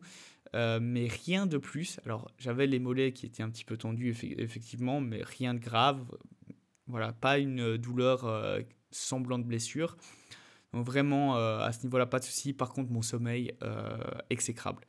[0.55, 1.99] euh, mais rien de plus.
[2.07, 6.05] Alors j'avais les mollets qui étaient un petit peu tendus effectivement, mais rien de grave.
[6.93, 8.61] Voilà, pas une douleur euh,
[8.93, 9.97] semblant de blessure.
[10.73, 12.55] Donc vraiment à ce niveau-là pas de souci.
[12.55, 13.53] Par contre mon sommeil
[14.31, 14.81] exécrable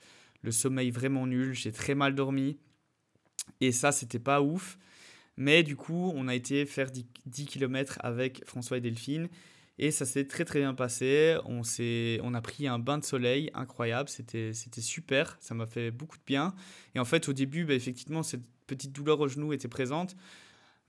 [0.43, 2.57] le sommeil vraiment nul, j'ai très mal dormi.
[3.61, 4.77] Et ça, c'était pas ouf.
[5.37, 9.29] Mais du coup, on a été faire 10, km avec François et Delphine.
[9.79, 11.37] Et ça s'est très très bien passé.
[11.45, 11.61] On,
[12.23, 14.09] on a pris un bain de soleil incroyable.
[14.09, 15.37] C'était super.
[15.39, 16.53] Ça m'a fait beaucoup de bien.
[16.93, 20.15] Et en fait, au début, bah, effectivement, cette petite douleur au genou était présente.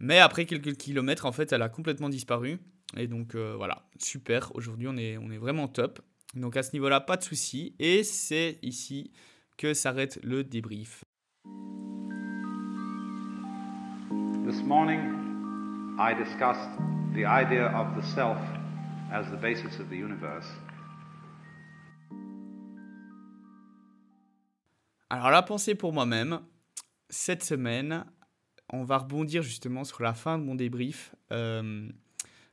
[0.05, 2.59] Mais après quelques kilomètres, en fait, elle a complètement disparu.
[2.95, 4.55] Et donc euh, voilà, super.
[4.55, 5.99] Aujourd'hui, on est, on est vraiment top.
[6.35, 7.75] Donc à ce niveau-là, pas de souci.
[7.79, 9.12] Et c'est ici
[9.57, 11.05] que s'arrête le débrief.
[14.47, 15.01] This morning,
[15.99, 16.69] I discussed
[17.14, 18.37] the idea of the self
[19.11, 20.49] as the basis of the universe.
[25.09, 26.40] Alors la pensée pour moi-même,
[27.09, 28.05] cette semaine,
[28.74, 31.88] on va rebondir justement sur la fin de mon débrief, euh,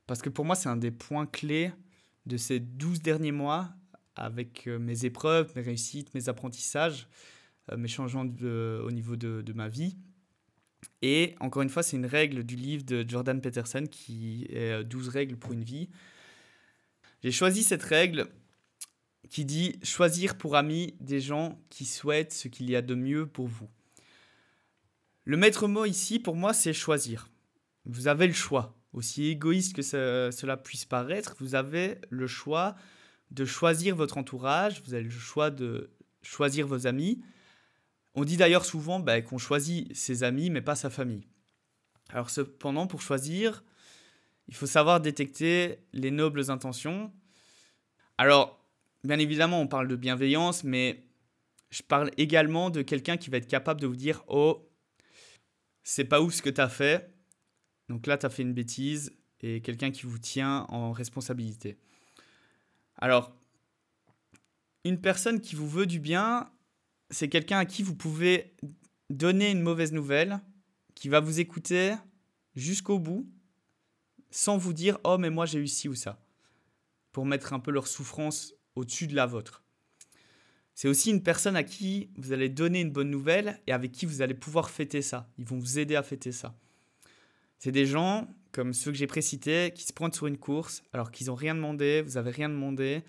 [0.08, 1.72] parce que pour moi c'est un des points clés
[2.26, 3.70] de ces 12 derniers mois
[4.16, 7.08] avec euh, mes épreuves, mes réussites, mes apprentissages,
[7.72, 9.98] euh, mes changements au niveau de, ma vie.
[11.02, 15.08] Et encore une fois, c'est une règle du livre de Jordan Peterson qui est 12
[15.08, 15.90] euh, règles pour une vie.
[17.24, 18.28] J'ai choisi cette règle
[19.30, 23.28] qui dit choisir pour amis des gens qui souhaitent ce qu'il y a de mieux
[23.28, 23.70] pour vous.
[25.26, 27.30] Le maître mot ici, pour moi, c'est choisir.
[27.86, 28.78] Vous avez le choix.
[28.94, 32.76] Aussi égoïste que cela puisse paraître, vous avez le choix
[33.30, 37.22] de choisir votre entourage, vous avez le choix de choisir vos amis.
[38.16, 41.26] On dit d'ailleurs souvent bah, qu'on choisit ses amis, mais pas sa famille.
[42.10, 43.64] Alors cependant, pour choisir,
[44.50, 47.14] il faut savoir détecter les nobles intentions.
[48.18, 48.62] Alors,
[49.06, 51.06] bien évidemment, on parle de bienveillance, mais
[51.70, 54.70] je parle également de quelqu'un qui va être capable de vous dire Oh,
[55.84, 57.14] c'est pas ouf ce que tu as fait.
[57.90, 61.78] Donc là, tu as fait une bêtise et quelqu'un qui vous tient en responsabilité.
[62.98, 63.36] Alors,
[64.84, 66.52] une personne qui vous veut du bien,
[67.10, 68.56] c'est quelqu'un à qui vous pouvez
[69.10, 70.40] donner une mauvaise nouvelle,
[70.96, 71.96] qui va vous écouter
[72.56, 73.30] jusqu'au bout,
[74.30, 76.24] sans vous dire Oh, mais moi j'ai eu ci ou ça,
[77.12, 79.61] pour mettre un peu leur souffrance au-dessus de la vôtre.
[80.74, 84.06] C'est aussi une personne à qui vous allez donner une bonne nouvelle et avec qui
[84.06, 85.30] vous allez pouvoir fêter ça.
[85.38, 86.56] Ils vont vous aider à fêter ça.
[87.60, 91.12] C'est des gens comme ceux que j'ai précités qui se pointent sur une course alors
[91.12, 93.04] qu'ils n'ont rien demandé, vous n'avez rien demandé.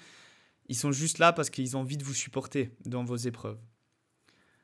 [0.68, 3.58] Ils sont juste là parce qu'ils ont envie de vous supporter dans vos épreuves.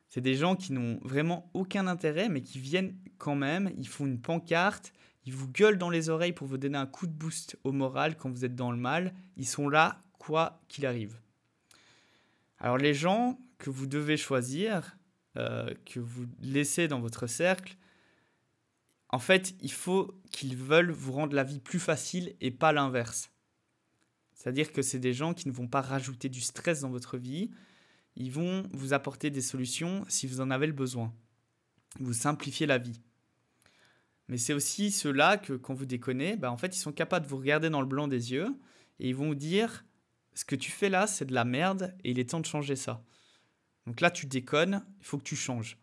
[0.08, 4.06] C'est des gens qui n'ont vraiment aucun intérêt mais qui viennent quand même, ils font
[4.06, 4.92] une pancarte,
[5.24, 8.16] ils vous gueulent dans les oreilles pour vous donner un coup de boost au moral
[8.16, 9.14] quand vous êtes dans le mal.
[9.36, 11.18] Ils sont là quoi qu'il arrive.
[12.58, 14.96] Alors les gens que vous devez choisir,
[15.36, 17.76] euh, que vous laissez dans votre cercle,
[19.10, 23.30] en fait, il faut qu'ils veulent vous rendre la vie plus facile et pas l'inverse.
[24.34, 27.50] C'est-à-dire que c'est des gens qui ne vont pas rajouter du stress dans votre vie,
[28.16, 31.14] ils vont vous apporter des solutions si vous en avez le besoin.
[32.00, 33.00] Vous simplifiez la vie.
[34.28, 37.30] Mais c'est aussi ceux-là que quand vous déconnez, bah, en fait, ils sont capables de
[37.30, 38.48] vous regarder dans le blanc des yeux
[39.00, 39.84] et ils vont vous dire
[40.38, 42.76] ce que tu fais là, c'est de la merde et il est temps de changer
[42.76, 43.02] ça.
[43.88, 45.76] Donc là, tu déconnes, il faut que tu changes.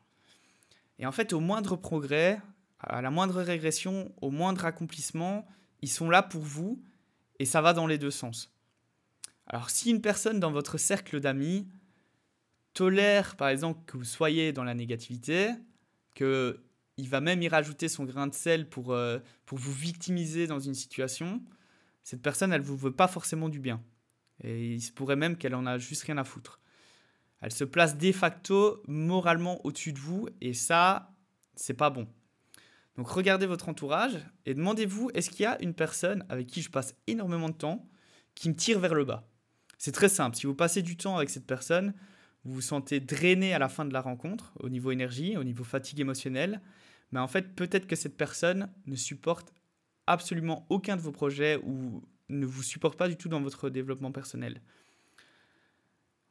[0.97, 2.41] Et en fait, au moindre progrès,
[2.79, 5.45] à la moindre régression, au moindre accomplissement,
[5.81, 6.81] ils sont là pour vous
[7.37, 8.49] et ça va dans les deux sens.
[9.45, 11.67] Alors si une personne dans votre cercle d'amis
[12.73, 15.49] tolère, par exemple, que vous soyez dans la négativité,
[16.13, 16.63] que
[16.95, 20.61] il va même y rajouter son grain de sel pour, euh, pour vous victimiser dans
[20.61, 21.43] une situation,
[22.03, 23.83] cette personne, elle ne vous veut pas forcément du bien.
[24.43, 26.59] Et il se pourrait même qu'elle en a juste rien à foutre.
[27.41, 31.13] Elle se place de facto moralement au-dessus de vous, et ça,
[31.55, 32.07] c'est pas bon.
[32.97, 36.69] Donc regardez votre entourage et demandez-vous, est-ce qu'il y a une personne avec qui je
[36.69, 37.89] passe énormément de temps
[38.35, 39.27] qui me tire vers le bas?
[39.77, 41.93] C'est très simple, si vous passez du temps avec cette personne,
[42.45, 45.63] vous vous sentez drainé à la fin de la rencontre, au niveau énergie, au niveau
[45.63, 46.61] fatigue émotionnelle,
[47.11, 49.53] mais en fait peut-être que cette personne ne supporte
[50.07, 54.11] absolument aucun de vos projets ou ne vous supporte pas du tout dans votre développement
[54.11, 54.61] personnel.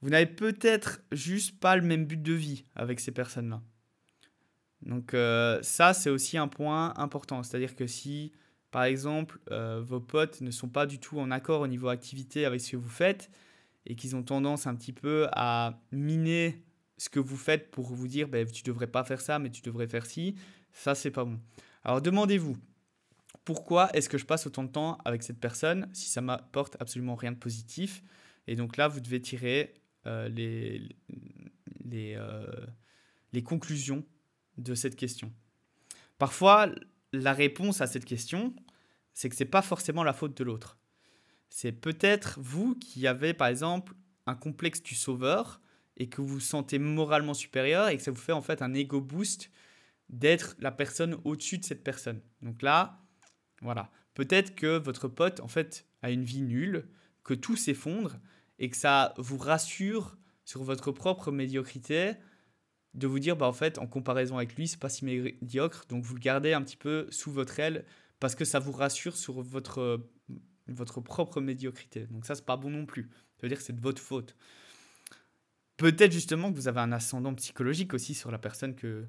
[0.00, 3.62] Vous n'avez peut-être juste pas le même but de vie avec ces personnes-là.
[4.83, 7.42] Donc euh, ça, c'est aussi un point important.
[7.42, 8.33] C'est-à-dire que si,
[8.70, 12.44] par exemple, euh, vos potes ne sont pas du tout en accord au niveau activité
[12.44, 13.30] avec ce que vous faites
[13.87, 16.62] et qu'ils ont tendance un petit peu à miner
[16.98, 19.62] ce que vous faites pour vous dire ben, tu devrais pas faire ça, mais tu
[19.62, 20.37] devrais faire ci,
[20.72, 21.40] ça, c'est pas bon.
[21.83, 22.57] Alors demandez-vous,
[23.44, 27.14] pourquoi est-ce que je passe autant de temps avec cette personne si ça m'apporte absolument
[27.14, 28.02] rien de positif?
[28.46, 29.74] Et donc là, vous devez tirer
[30.07, 30.88] euh, les,
[31.85, 32.18] les,
[33.33, 34.04] les conclusions
[34.57, 35.33] de cette question.
[36.18, 36.68] Parfois,
[37.12, 38.54] la réponse à cette question,
[39.12, 40.78] c'est que ce n'est pas forcément la faute de l'autre.
[41.48, 43.94] C'est peut-être vous qui avez, par exemple,
[44.26, 45.61] un complexe du sauveur
[45.96, 48.74] et que vous vous sentez moralement supérieur et que ça vous fait en fait un
[48.74, 49.50] ego boost
[50.09, 52.20] d'être la personne au-dessus de cette personne.
[52.42, 53.03] Donc là,
[53.64, 53.90] voilà.
[54.14, 56.87] Peut-être que votre pote, en fait, a une vie nulle,
[57.24, 58.18] que tout s'effondre
[58.59, 62.12] et que ça vous rassure sur votre propre médiocrité
[62.92, 66.05] de vous dire, bah, en fait, en comparaison avec lui, c'est pas si médiocre, donc
[66.05, 67.85] vous le gardez un petit peu sous votre aile
[68.20, 70.00] parce que ça vous rassure sur votre,
[70.68, 72.07] votre propre médiocrité.
[72.07, 73.11] Donc ça, c'est pas bon non plus.
[73.37, 74.37] Ça veut dire que c'est de votre faute.
[75.77, 79.07] Peut-être justement que vous avez un ascendant psychologique aussi sur la personne que,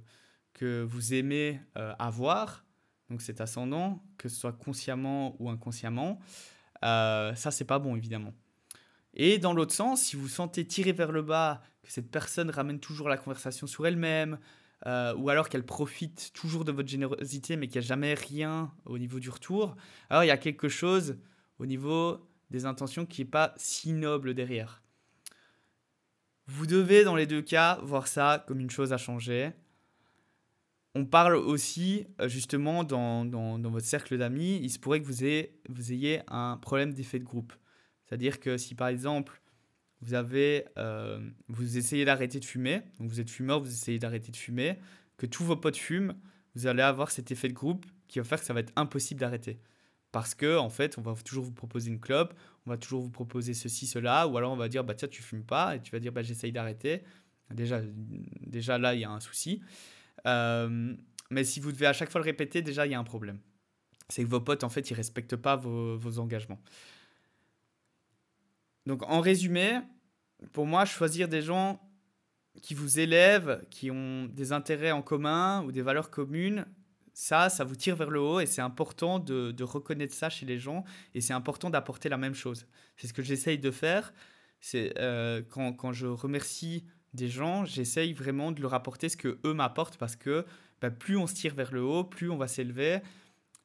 [0.53, 2.64] que vous aimez euh, avoir.
[3.09, 6.19] Donc cet ascendant, que ce soit consciemment ou inconsciemment,
[6.83, 8.33] euh, ça, c'est pas bon, évidemment.
[9.13, 12.79] Et dans l'autre sens, si vous sentez tirer vers le bas, que cette personne ramène
[12.79, 14.39] toujours la conversation sur elle-même,
[14.87, 18.71] euh, ou alors qu'elle profite toujours de votre générosité mais qu'il n'y a jamais rien
[18.85, 19.75] au niveau du retour,
[20.09, 21.17] alors il y a quelque chose
[21.59, 24.83] au niveau des intentions qui n'est pas si noble derrière.
[26.47, 29.51] Vous devez dans les deux cas voir ça comme une chose à changer.
[30.97, 35.25] On parle aussi euh, justement dans, dans, votre cercle d'amis, il se pourrait que vous
[35.25, 37.53] ayez, vous ayez un problème d'effet de groupe.
[38.05, 39.41] C'est-à-dire que si par exemple
[40.01, 44.37] vous avez, euh, vous essayez d'arrêter de fumer, vous êtes fumeur, vous essayez d'arrêter de
[44.37, 44.79] fumer,
[45.17, 46.13] que tous vos potes fument,
[46.55, 49.19] vous allez avoir cet effet de groupe qui va faire que ça va être impossible
[49.19, 49.59] d'arrêter.
[50.13, 52.33] Parce que en fait, on va toujours vous proposer une clope,
[52.65, 55.21] on va toujours vous proposer ceci, cela, ou alors on va dire bah tiens tu
[55.21, 57.03] fumes pas et tu vas dire bah j'essaye d'arrêter.
[57.53, 57.81] Déjà,
[58.47, 59.61] déjà là il y a un souci.
[60.25, 60.95] Euh,
[61.29, 63.39] mais si vous devez à chaque fois le répéter, déjà il y a un problème.
[64.09, 66.61] C'est que vos potes en fait ils respectent pas vos, vos engagements.
[68.85, 69.79] Donc en résumé,
[70.51, 71.81] pour moi, choisir des gens
[72.61, 76.65] qui vous élèvent, qui ont des intérêts en commun ou des valeurs communes,
[77.13, 80.59] ça, ça vous tire vers le haut et c'est important de, reconnaître ça chez les
[80.59, 80.83] gens
[81.13, 82.67] et c'est important d'apporter la même chose.
[82.97, 84.13] C'est ce que j'essaye de faire.
[84.59, 86.85] C'est euh, quand, je remercie
[87.15, 90.45] des gens, j'essaye vraiment de leur apporter ce que eux m'apportent parce que
[90.81, 92.99] bah, plus on se tire vers le haut, plus on va s'élever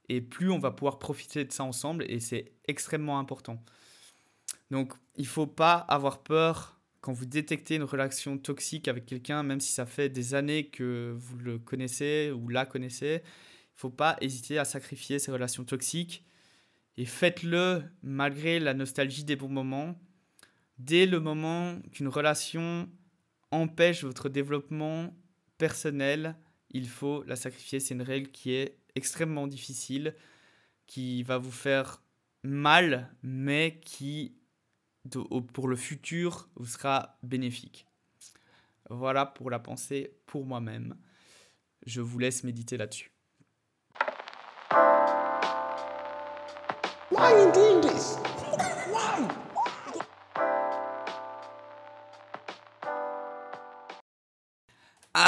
[0.08, 3.62] et plus on va pouvoir profiter de ça ensemble et c'est extrêmement important.
[4.70, 9.60] Donc, il faut pas avoir peur quand vous détectez une relation toxique avec quelqu'un, même
[9.60, 13.22] si ça fait des années que vous le connaissez ou la connaissez.
[13.24, 16.24] Il faut pas hésiter à sacrifier ces relations toxiques.
[16.96, 19.98] Et faites-le malgré la nostalgie des bons moments.
[20.78, 22.88] Dès le moment qu'une relation
[23.50, 25.14] empêche votre développement
[25.58, 26.36] personnel,
[26.70, 27.80] il faut la sacrifier.
[27.80, 30.14] C'est une règle qui est extrêmement difficile,
[30.86, 32.02] qui va vous faire
[32.42, 34.36] mal, mais qui
[35.52, 37.86] pour le futur vous sera bénéfique.
[38.90, 40.96] Voilà pour la pensée pour moi-même.
[41.86, 43.10] Je vous laisse méditer là-dessus.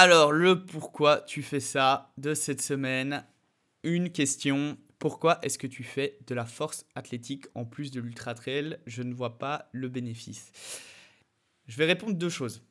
[0.05, 3.25] Alors, le pourquoi tu fais ça de cette semaine,
[3.85, 8.35] une question pourquoi est-ce que tu fais de la force athlétique en plus de l'ultra
[8.35, 8.79] trail?
[8.85, 10.51] Je ne vois pas le bénéfice.
[11.69, 12.65] Je vais répondre deux choses.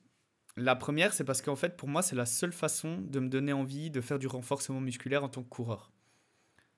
[0.58, 3.54] La première, c'est parce qu'en fait, pour moi, c'est la seule façon de me donner
[3.54, 5.90] envie de faire du renforcement musculaire en tant que coureur.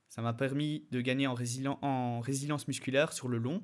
[0.09, 1.35] Ça m'a permis de gagner en,
[1.83, 3.61] en résilience musculaire sur le long.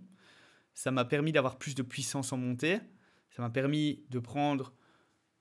[0.74, 2.80] Ça m'a permis d'avoir plus de puissance en montée.
[3.30, 4.74] Ça m'a permis de prendre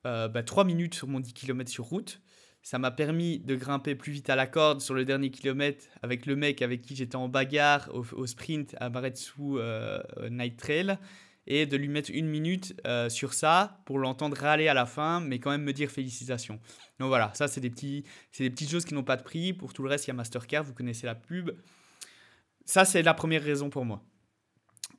[0.06, 2.22] euh, bah, 3 minutes sur mon 10 km sur route.
[2.62, 6.26] Ça m'a permis de grimper plus vite à la corde sur le dernier kilomètre avec
[6.26, 10.98] le mec avec qui j'étais en bagarre au, sprint à Baretsu euh, Night Trail
[11.50, 15.20] et de lui mettre une minute euh, sur ça pour l'entendre râler à la fin,
[15.20, 16.60] mais quand même me dire félicitations.
[17.00, 19.54] Donc voilà, ça c'est des, des petites choses qui n'ont pas de prix.
[19.54, 21.52] Pour tout le reste, il y a Mastercard, vous connaissez la pub.
[22.66, 24.04] Ça c'est la première raison pour moi.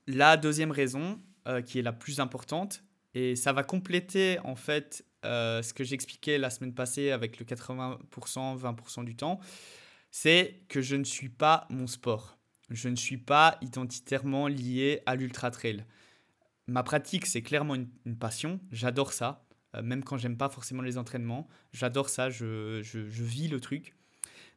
[0.09, 2.83] La deuxième raison, euh, qui est la plus importante,
[3.15, 7.45] et ça va compléter en fait euh, ce que j'expliquais la semaine passée avec le
[7.45, 7.99] 80%,
[8.59, 9.41] 20% du temps,
[10.11, 12.39] c'est que je ne suis pas mon sport.
[12.71, 15.85] Je ne suis pas identitairement lié à l'ultra trail.
[16.69, 18.61] Ma pratique, c'est clairement une, passion.
[18.71, 19.45] J'adore ça,
[19.75, 21.49] euh, même quand j'aime pas forcément les entraînements.
[21.73, 23.97] J'adore ça, je, je, je, vis le truc.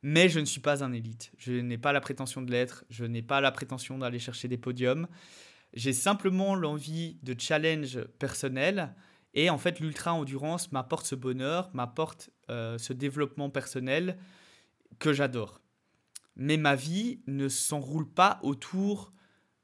[0.03, 1.31] Mais je ne suis pas un élite.
[1.37, 2.85] Je n'ai pas la prétention de l'être.
[2.89, 5.07] Je n'ai pas la prétention d'aller chercher des podiums.
[5.73, 8.93] J'ai simplement l'envie de challenge personnel
[9.33, 14.17] et en fait, l'ultra-endurance m'apporte ce bonheur, m'apporte euh, ce développement personnel
[14.99, 15.61] que j'adore.
[16.35, 19.11] Mais ma vie ne s'enroule pas autour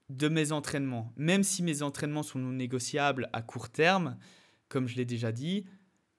[0.09, 1.13] de mes entraînements.
[1.17, 4.17] Même si mes entraînements sont non négociables à court terme,
[4.67, 5.65] comme je l'ai déjà dit,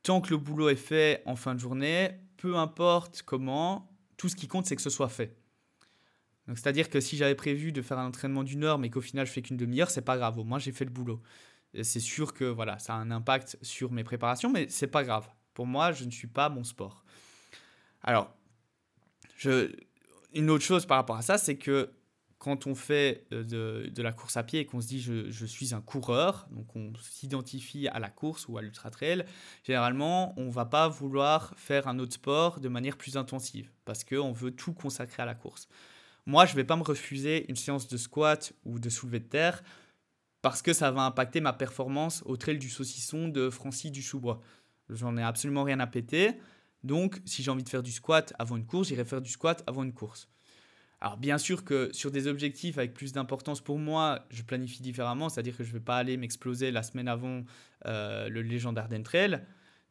[0.04, 4.36] tant que le boulot est fait en fin de journée, peu importe comment, tout ce
[4.36, 5.39] qui compte, c'est que ce soit fait.
[6.58, 9.32] C'est-à-dire que si j'avais prévu de faire un entraînement d'une heure, mais qu'au final je
[9.32, 10.38] fais qu'une demi-heure, c'est pas grave.
[10.38, 11.22] Au moins j'ai fait le boulot
[11.82, 15.28] c'est sûr que voilà, ça a un impact sur mes préparations, mais c'est pas grave.
[15.54, 17.04] Pour moi, je ne suis pas mon sport.
[18.02, 18.34] Alors,
[20.34, 21.90] une autre chose par rapport à ça, c'est que
[22.38, 25.74] quand on fait euh, de, la course à pied et qu'on se dit je, suis
[25.74, 29.26] un coureur, donc on s'identifie à la course ou à l'ultra trail,
[29.62, 34.32] généralement on va pas vouloir faire un autre sport de manière plus intensive parce qu'on
[34.32, 35.68] veut tout consacrer à la course.
[36.30, 39.64] Moi, je vais pas me refuser une séance de squat ou de soulevé de terre
[40.42, 44.40] parce que ça va impacter ma performance au trail du saucisson de Francis Duchoubois.
[44.90, 46.34] J'en ai absolument rien à péter.
[46.84, 49.64] Donc, si j'ai envie de faire du squat avant une course, j'irai faire du squat
[49.66, 50.28] avant une course.
[51.00, 55.30] Alors, bien sûr que sur des objectifs avec plus d'importance pour moi, je planifie différemment,
[55.30, 57.42] c'est-à-dire que je ne vais pas aller m'exploser la semaine avant
[57.86, 59.42] euh, le légendaire Trail.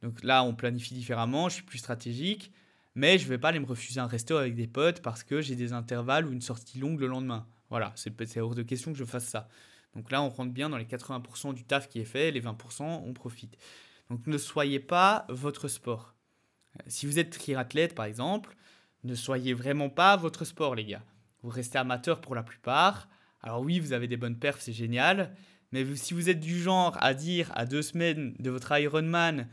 [0.01, 2.53] Donc là, on planifie différemment, je suis plus stratégique,
[2.99, 5.55] mais je vais pas aller me refuser un resto avec des potes parce que j'ai
[5.55, 7.47] des intervalles ou une sortie longue le lendemain.
[7.69, 9.47] Voilà, c'est hors de question que je fasse ça.
[9.95, 12.83] Donc là, on rentre bien dans les 80% du taf qui est fait, les 20%,
[12.83, 13.57] on profite.
[14.09, 16.13] Donc ne soyez pas votre sport.
[16.75, 18.57] Euh, si vous êtes triathlète, par exemple,
[19.05, 21.03] ne soyez vraiment pas votre sport, les gars.
[21.41, 23.07] Vous restez amateur pour la plupart.
[23.41, 25.33] Alors oui, vous avez des bonnes perfs, c'est génial.
[25.71, 29.47] Mais si vous êtes du genre à dire à deux semaines de votre Ironman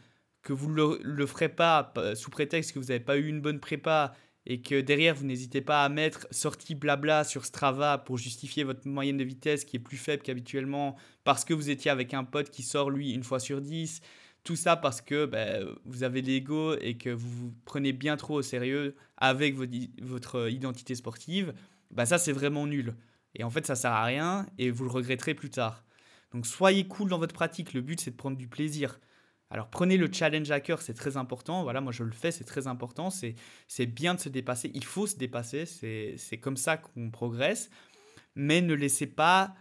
[0.46, 3.58] que vous ne le, ferez pas sous prétexte que vous n'avez pas eu une bonne
[3.58, 4.14] prépa
[4.46, 8.86] et que derrière, vous n'hésitez pas à mettre sortie blabla sur Strava pour justifier votre
[8.86, 10.94] moyenne de vitesse qui est plus faible qu'habituellement
[11.24, 14.00] parce que vous étiez avec un pote qui sort lui une fois sur 10.
[14.44, 18.34] Tout ça parce que ben, vous avez l'ego et que vous vous prenez bien trop
[18.34, 21.54] au sérieux avec votre identité sportive.
[21.90, 22.94] Ben, ça, c'est vraiment nul.
[23.34, 25.82] Et en fait, ça sert à rien et vous le regretterez plus tard.
[26.32, 27.72] Donc soyez cool dans votre pratique.
[27.72, 29.00] Le but, c'est de prendre du plaisir.
[29.56, 31.62] Alors prenez le challenge à cœur, c'est très important.
[31.62, 33.08] Voilà, moi je le fais, c'est très important.
[33.08, 34.70] C'est bien de se dépasser.
[34.74, 35.64] Il faut se dépasser.
[35.64, 37.70] C'est comme ça qu'on progresse.
[38.34, 39.54] Mais ne laissez pas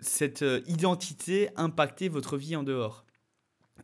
[0.00, 3.04] cette euh, identité impacter votre vie en dehors.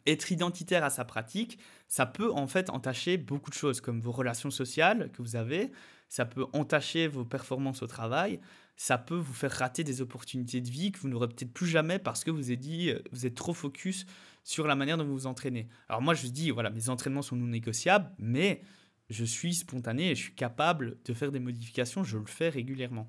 [0.07, 1.59] Être identitaire à sa pratique,
[1.89, 5.73] ça peut en fait entacher beaucoup de choses, comme vos relations sociales que vous avez,
[6.09, 8.41] ça peut entacher vos performances au travail,
[8.77, 11.99] ça peut vous faire rater des opportunités de vie que vous n'aurez peut-être plus jamais
[11.99, 14.07] parce que vous êtes dit, euh, vous êtes trop focus
[14.45, 15.69] sur la manière dont vous vous entraînez.
[15.89, 18.63] Alors moi, je dis, voilà, mes entraînements sont non négociables, mais
[19.11, 23.09] je suis spontané et je suis capable de faire des modifications, je le fais régulièrement.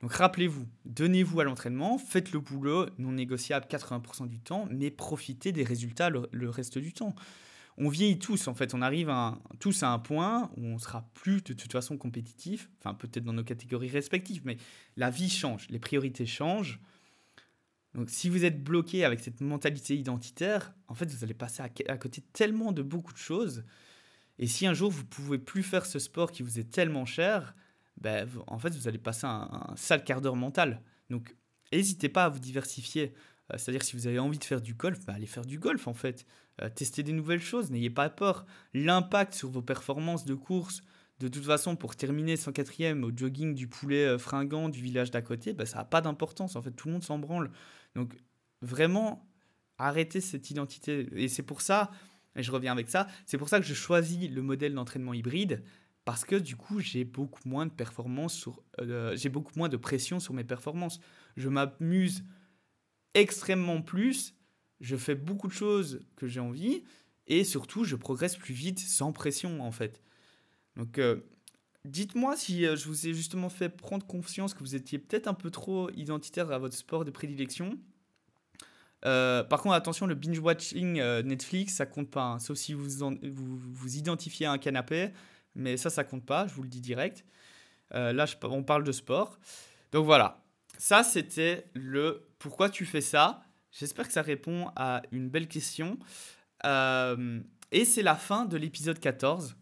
[0.00, 5.50] Donc rappelez-vous, donnez-vous à l'entraînement, faites le boulot non négociable 80% du temps, mais profitez
[5.50, 7.14] des résultats le, reste du temps.
[7.78, 9.12] On vieillit tous, en fait, on arrive
[9.60, 13.32] tous à un point où on sera plus de toute façon compétitif, enfin peut-être dans
[13.32, 14.56] nos catégories respectives, mais
[14.96, 16.80] la vie change, les priorités changent.
[17.98, 21.98] Donc si vous êtes bloqué avec cette mentalité identitaire, en fait, vous allez passer à,
[21.98, 23.64] côté tellement de beaucoup de choses.
[24.38, 27.56] Et si un jour vous pouvez plus faire ce sport qui vous est tellement cher,
[28.00, 30.80] ben, en fait, vous allez passer un, sale quart d'heure mental.
[31.10, 31.34] Donc,
[31.72, 33.14] n'hésitez pas à vous diversifier.
[33.52, 35.88] Euh, c'est-à-dire, si vous avez envie de faire du golf, ben, allez faire du golf,
[35.88, 36.24] en fait.
[36.62, 38.46] Euh, testez des nouvelles choses, n'ayez pas peur.
[38.74, 40.82] L'impact sur vos performances de course,
[41.18, 45.20] de toute façon, pour terminer 104e au jogging du poulet euh, fringant du village d'à
[45.20, 46.54] côté, ben, ça n'a pas d'importance.
[46.54, 47.50] En fait, tout le monde s'en branle.
[47.94, 48.14] Donc,
[48.62, 49.28] vraiment,
[49.78, 51.08] arrêtez cette identité.
[51.12, 51.90] Et c'est pour ça,
[52.36, 55.62] et je reviens avec ça, c'est pour ça que je choisis le modèle d'entraînement hybride
[56.04, 57.72] parce que du coup, j'ai beaucoup moins de
[58.28, 61.00] sur, euh, j'ai beaucoup moins de pression sur mes performances.
[61.36, 62.24] Je m'amuse
[63.14, 64.34] extrêmement plus
[64.80, 66.84] je fais beaucoup de choses que j'ai envie
[67.26, 70.02] et surtout je progresse plus vite sans pression en fait.
[70.76, 71.20] Donc euh,
[71.84, 75.34] dites-moi si euh, je vous ai justement fait prendre conscience que vous étiez peut-être un
[75.34, 77.78] peu trop identitaire à votre sport de prédilection.
[79.04, 82.24] Euh, par contre, attention, le binge-watching Netflix, ça compte pas.
[82.24, 82.88] Hein, sauf si vous,
[83.22, 85.10] vous, identifiez à un canapé.
[85.54, 87.24] Mais ça, ça compte pas, je vous le dis direct.
[87.92, 89.38] là, on parle de sport.
[89.92, 90.44] Donc voilà,
[90.76, 93.42] ça c'était le pourquoi tu fais ça.
[93.72, 95.98] J'espère que ça répond à une belle question.
[96.64, 99.56] Euh, et c'est la fin de l'épisode 14.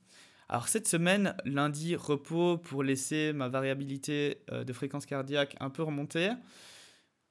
[0.49, 5.82] Alors cette semaine, lundi, repos pour laisser ma variabilité euh, de fréquence cardiaque un peu
[5.82, 6.30] remonter.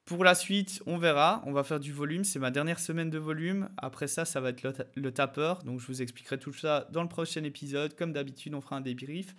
[0.03, 1.41] Pour la suite, on verra.
[1.45, 2.24] On va faire du volume.
[2.24, 3.70] C'est ma dernière semaine de volume.
[3.78, 5.63] Après ça, ça va être le, le, tapeur.
[5.63, 7.95] Donc je vous expliquerai tout ça dans le prochain épisode.
[7.95, 9.34] Comme d'habitude, on fera un débrief.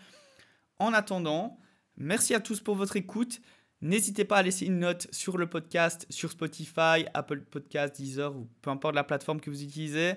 [0.78, 1.60] En attendant,
[1.96, 3.40] merci à tous pour votre écoute.
[3.82, 8.48] N'hésitez pas à laisser une note sur le podcast, sur Spotify, Apple Podcast, Deezer ou
[8.62, 10.14] peu importe la plateforme que vous utilisez.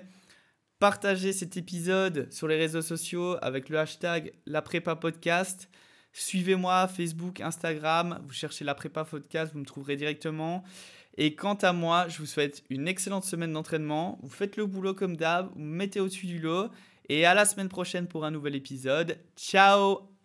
[0.80, 5.68] Partagez cet épisode sur les réseaux sociaux avec le hashtag La Prépa Podcast.
[6.14, 8.18] Suivez-moi Facebook, Instagram.
[8.26, 10.64] Vous cherchez La Prépa Podcast, vous me trouverez directement.
[11.18, 14.18] Et quant à moi, je vous souhaite une excellente semaine d'entraînement.
[14.22, 16.70] Vous faites le boulot comme d'hab, vous, vous mettez au-dessus du lot.
[17.10, 19.18] Et à la semaine prochaine pour un nouvel épisode.
[19.36, 20.19] Ciao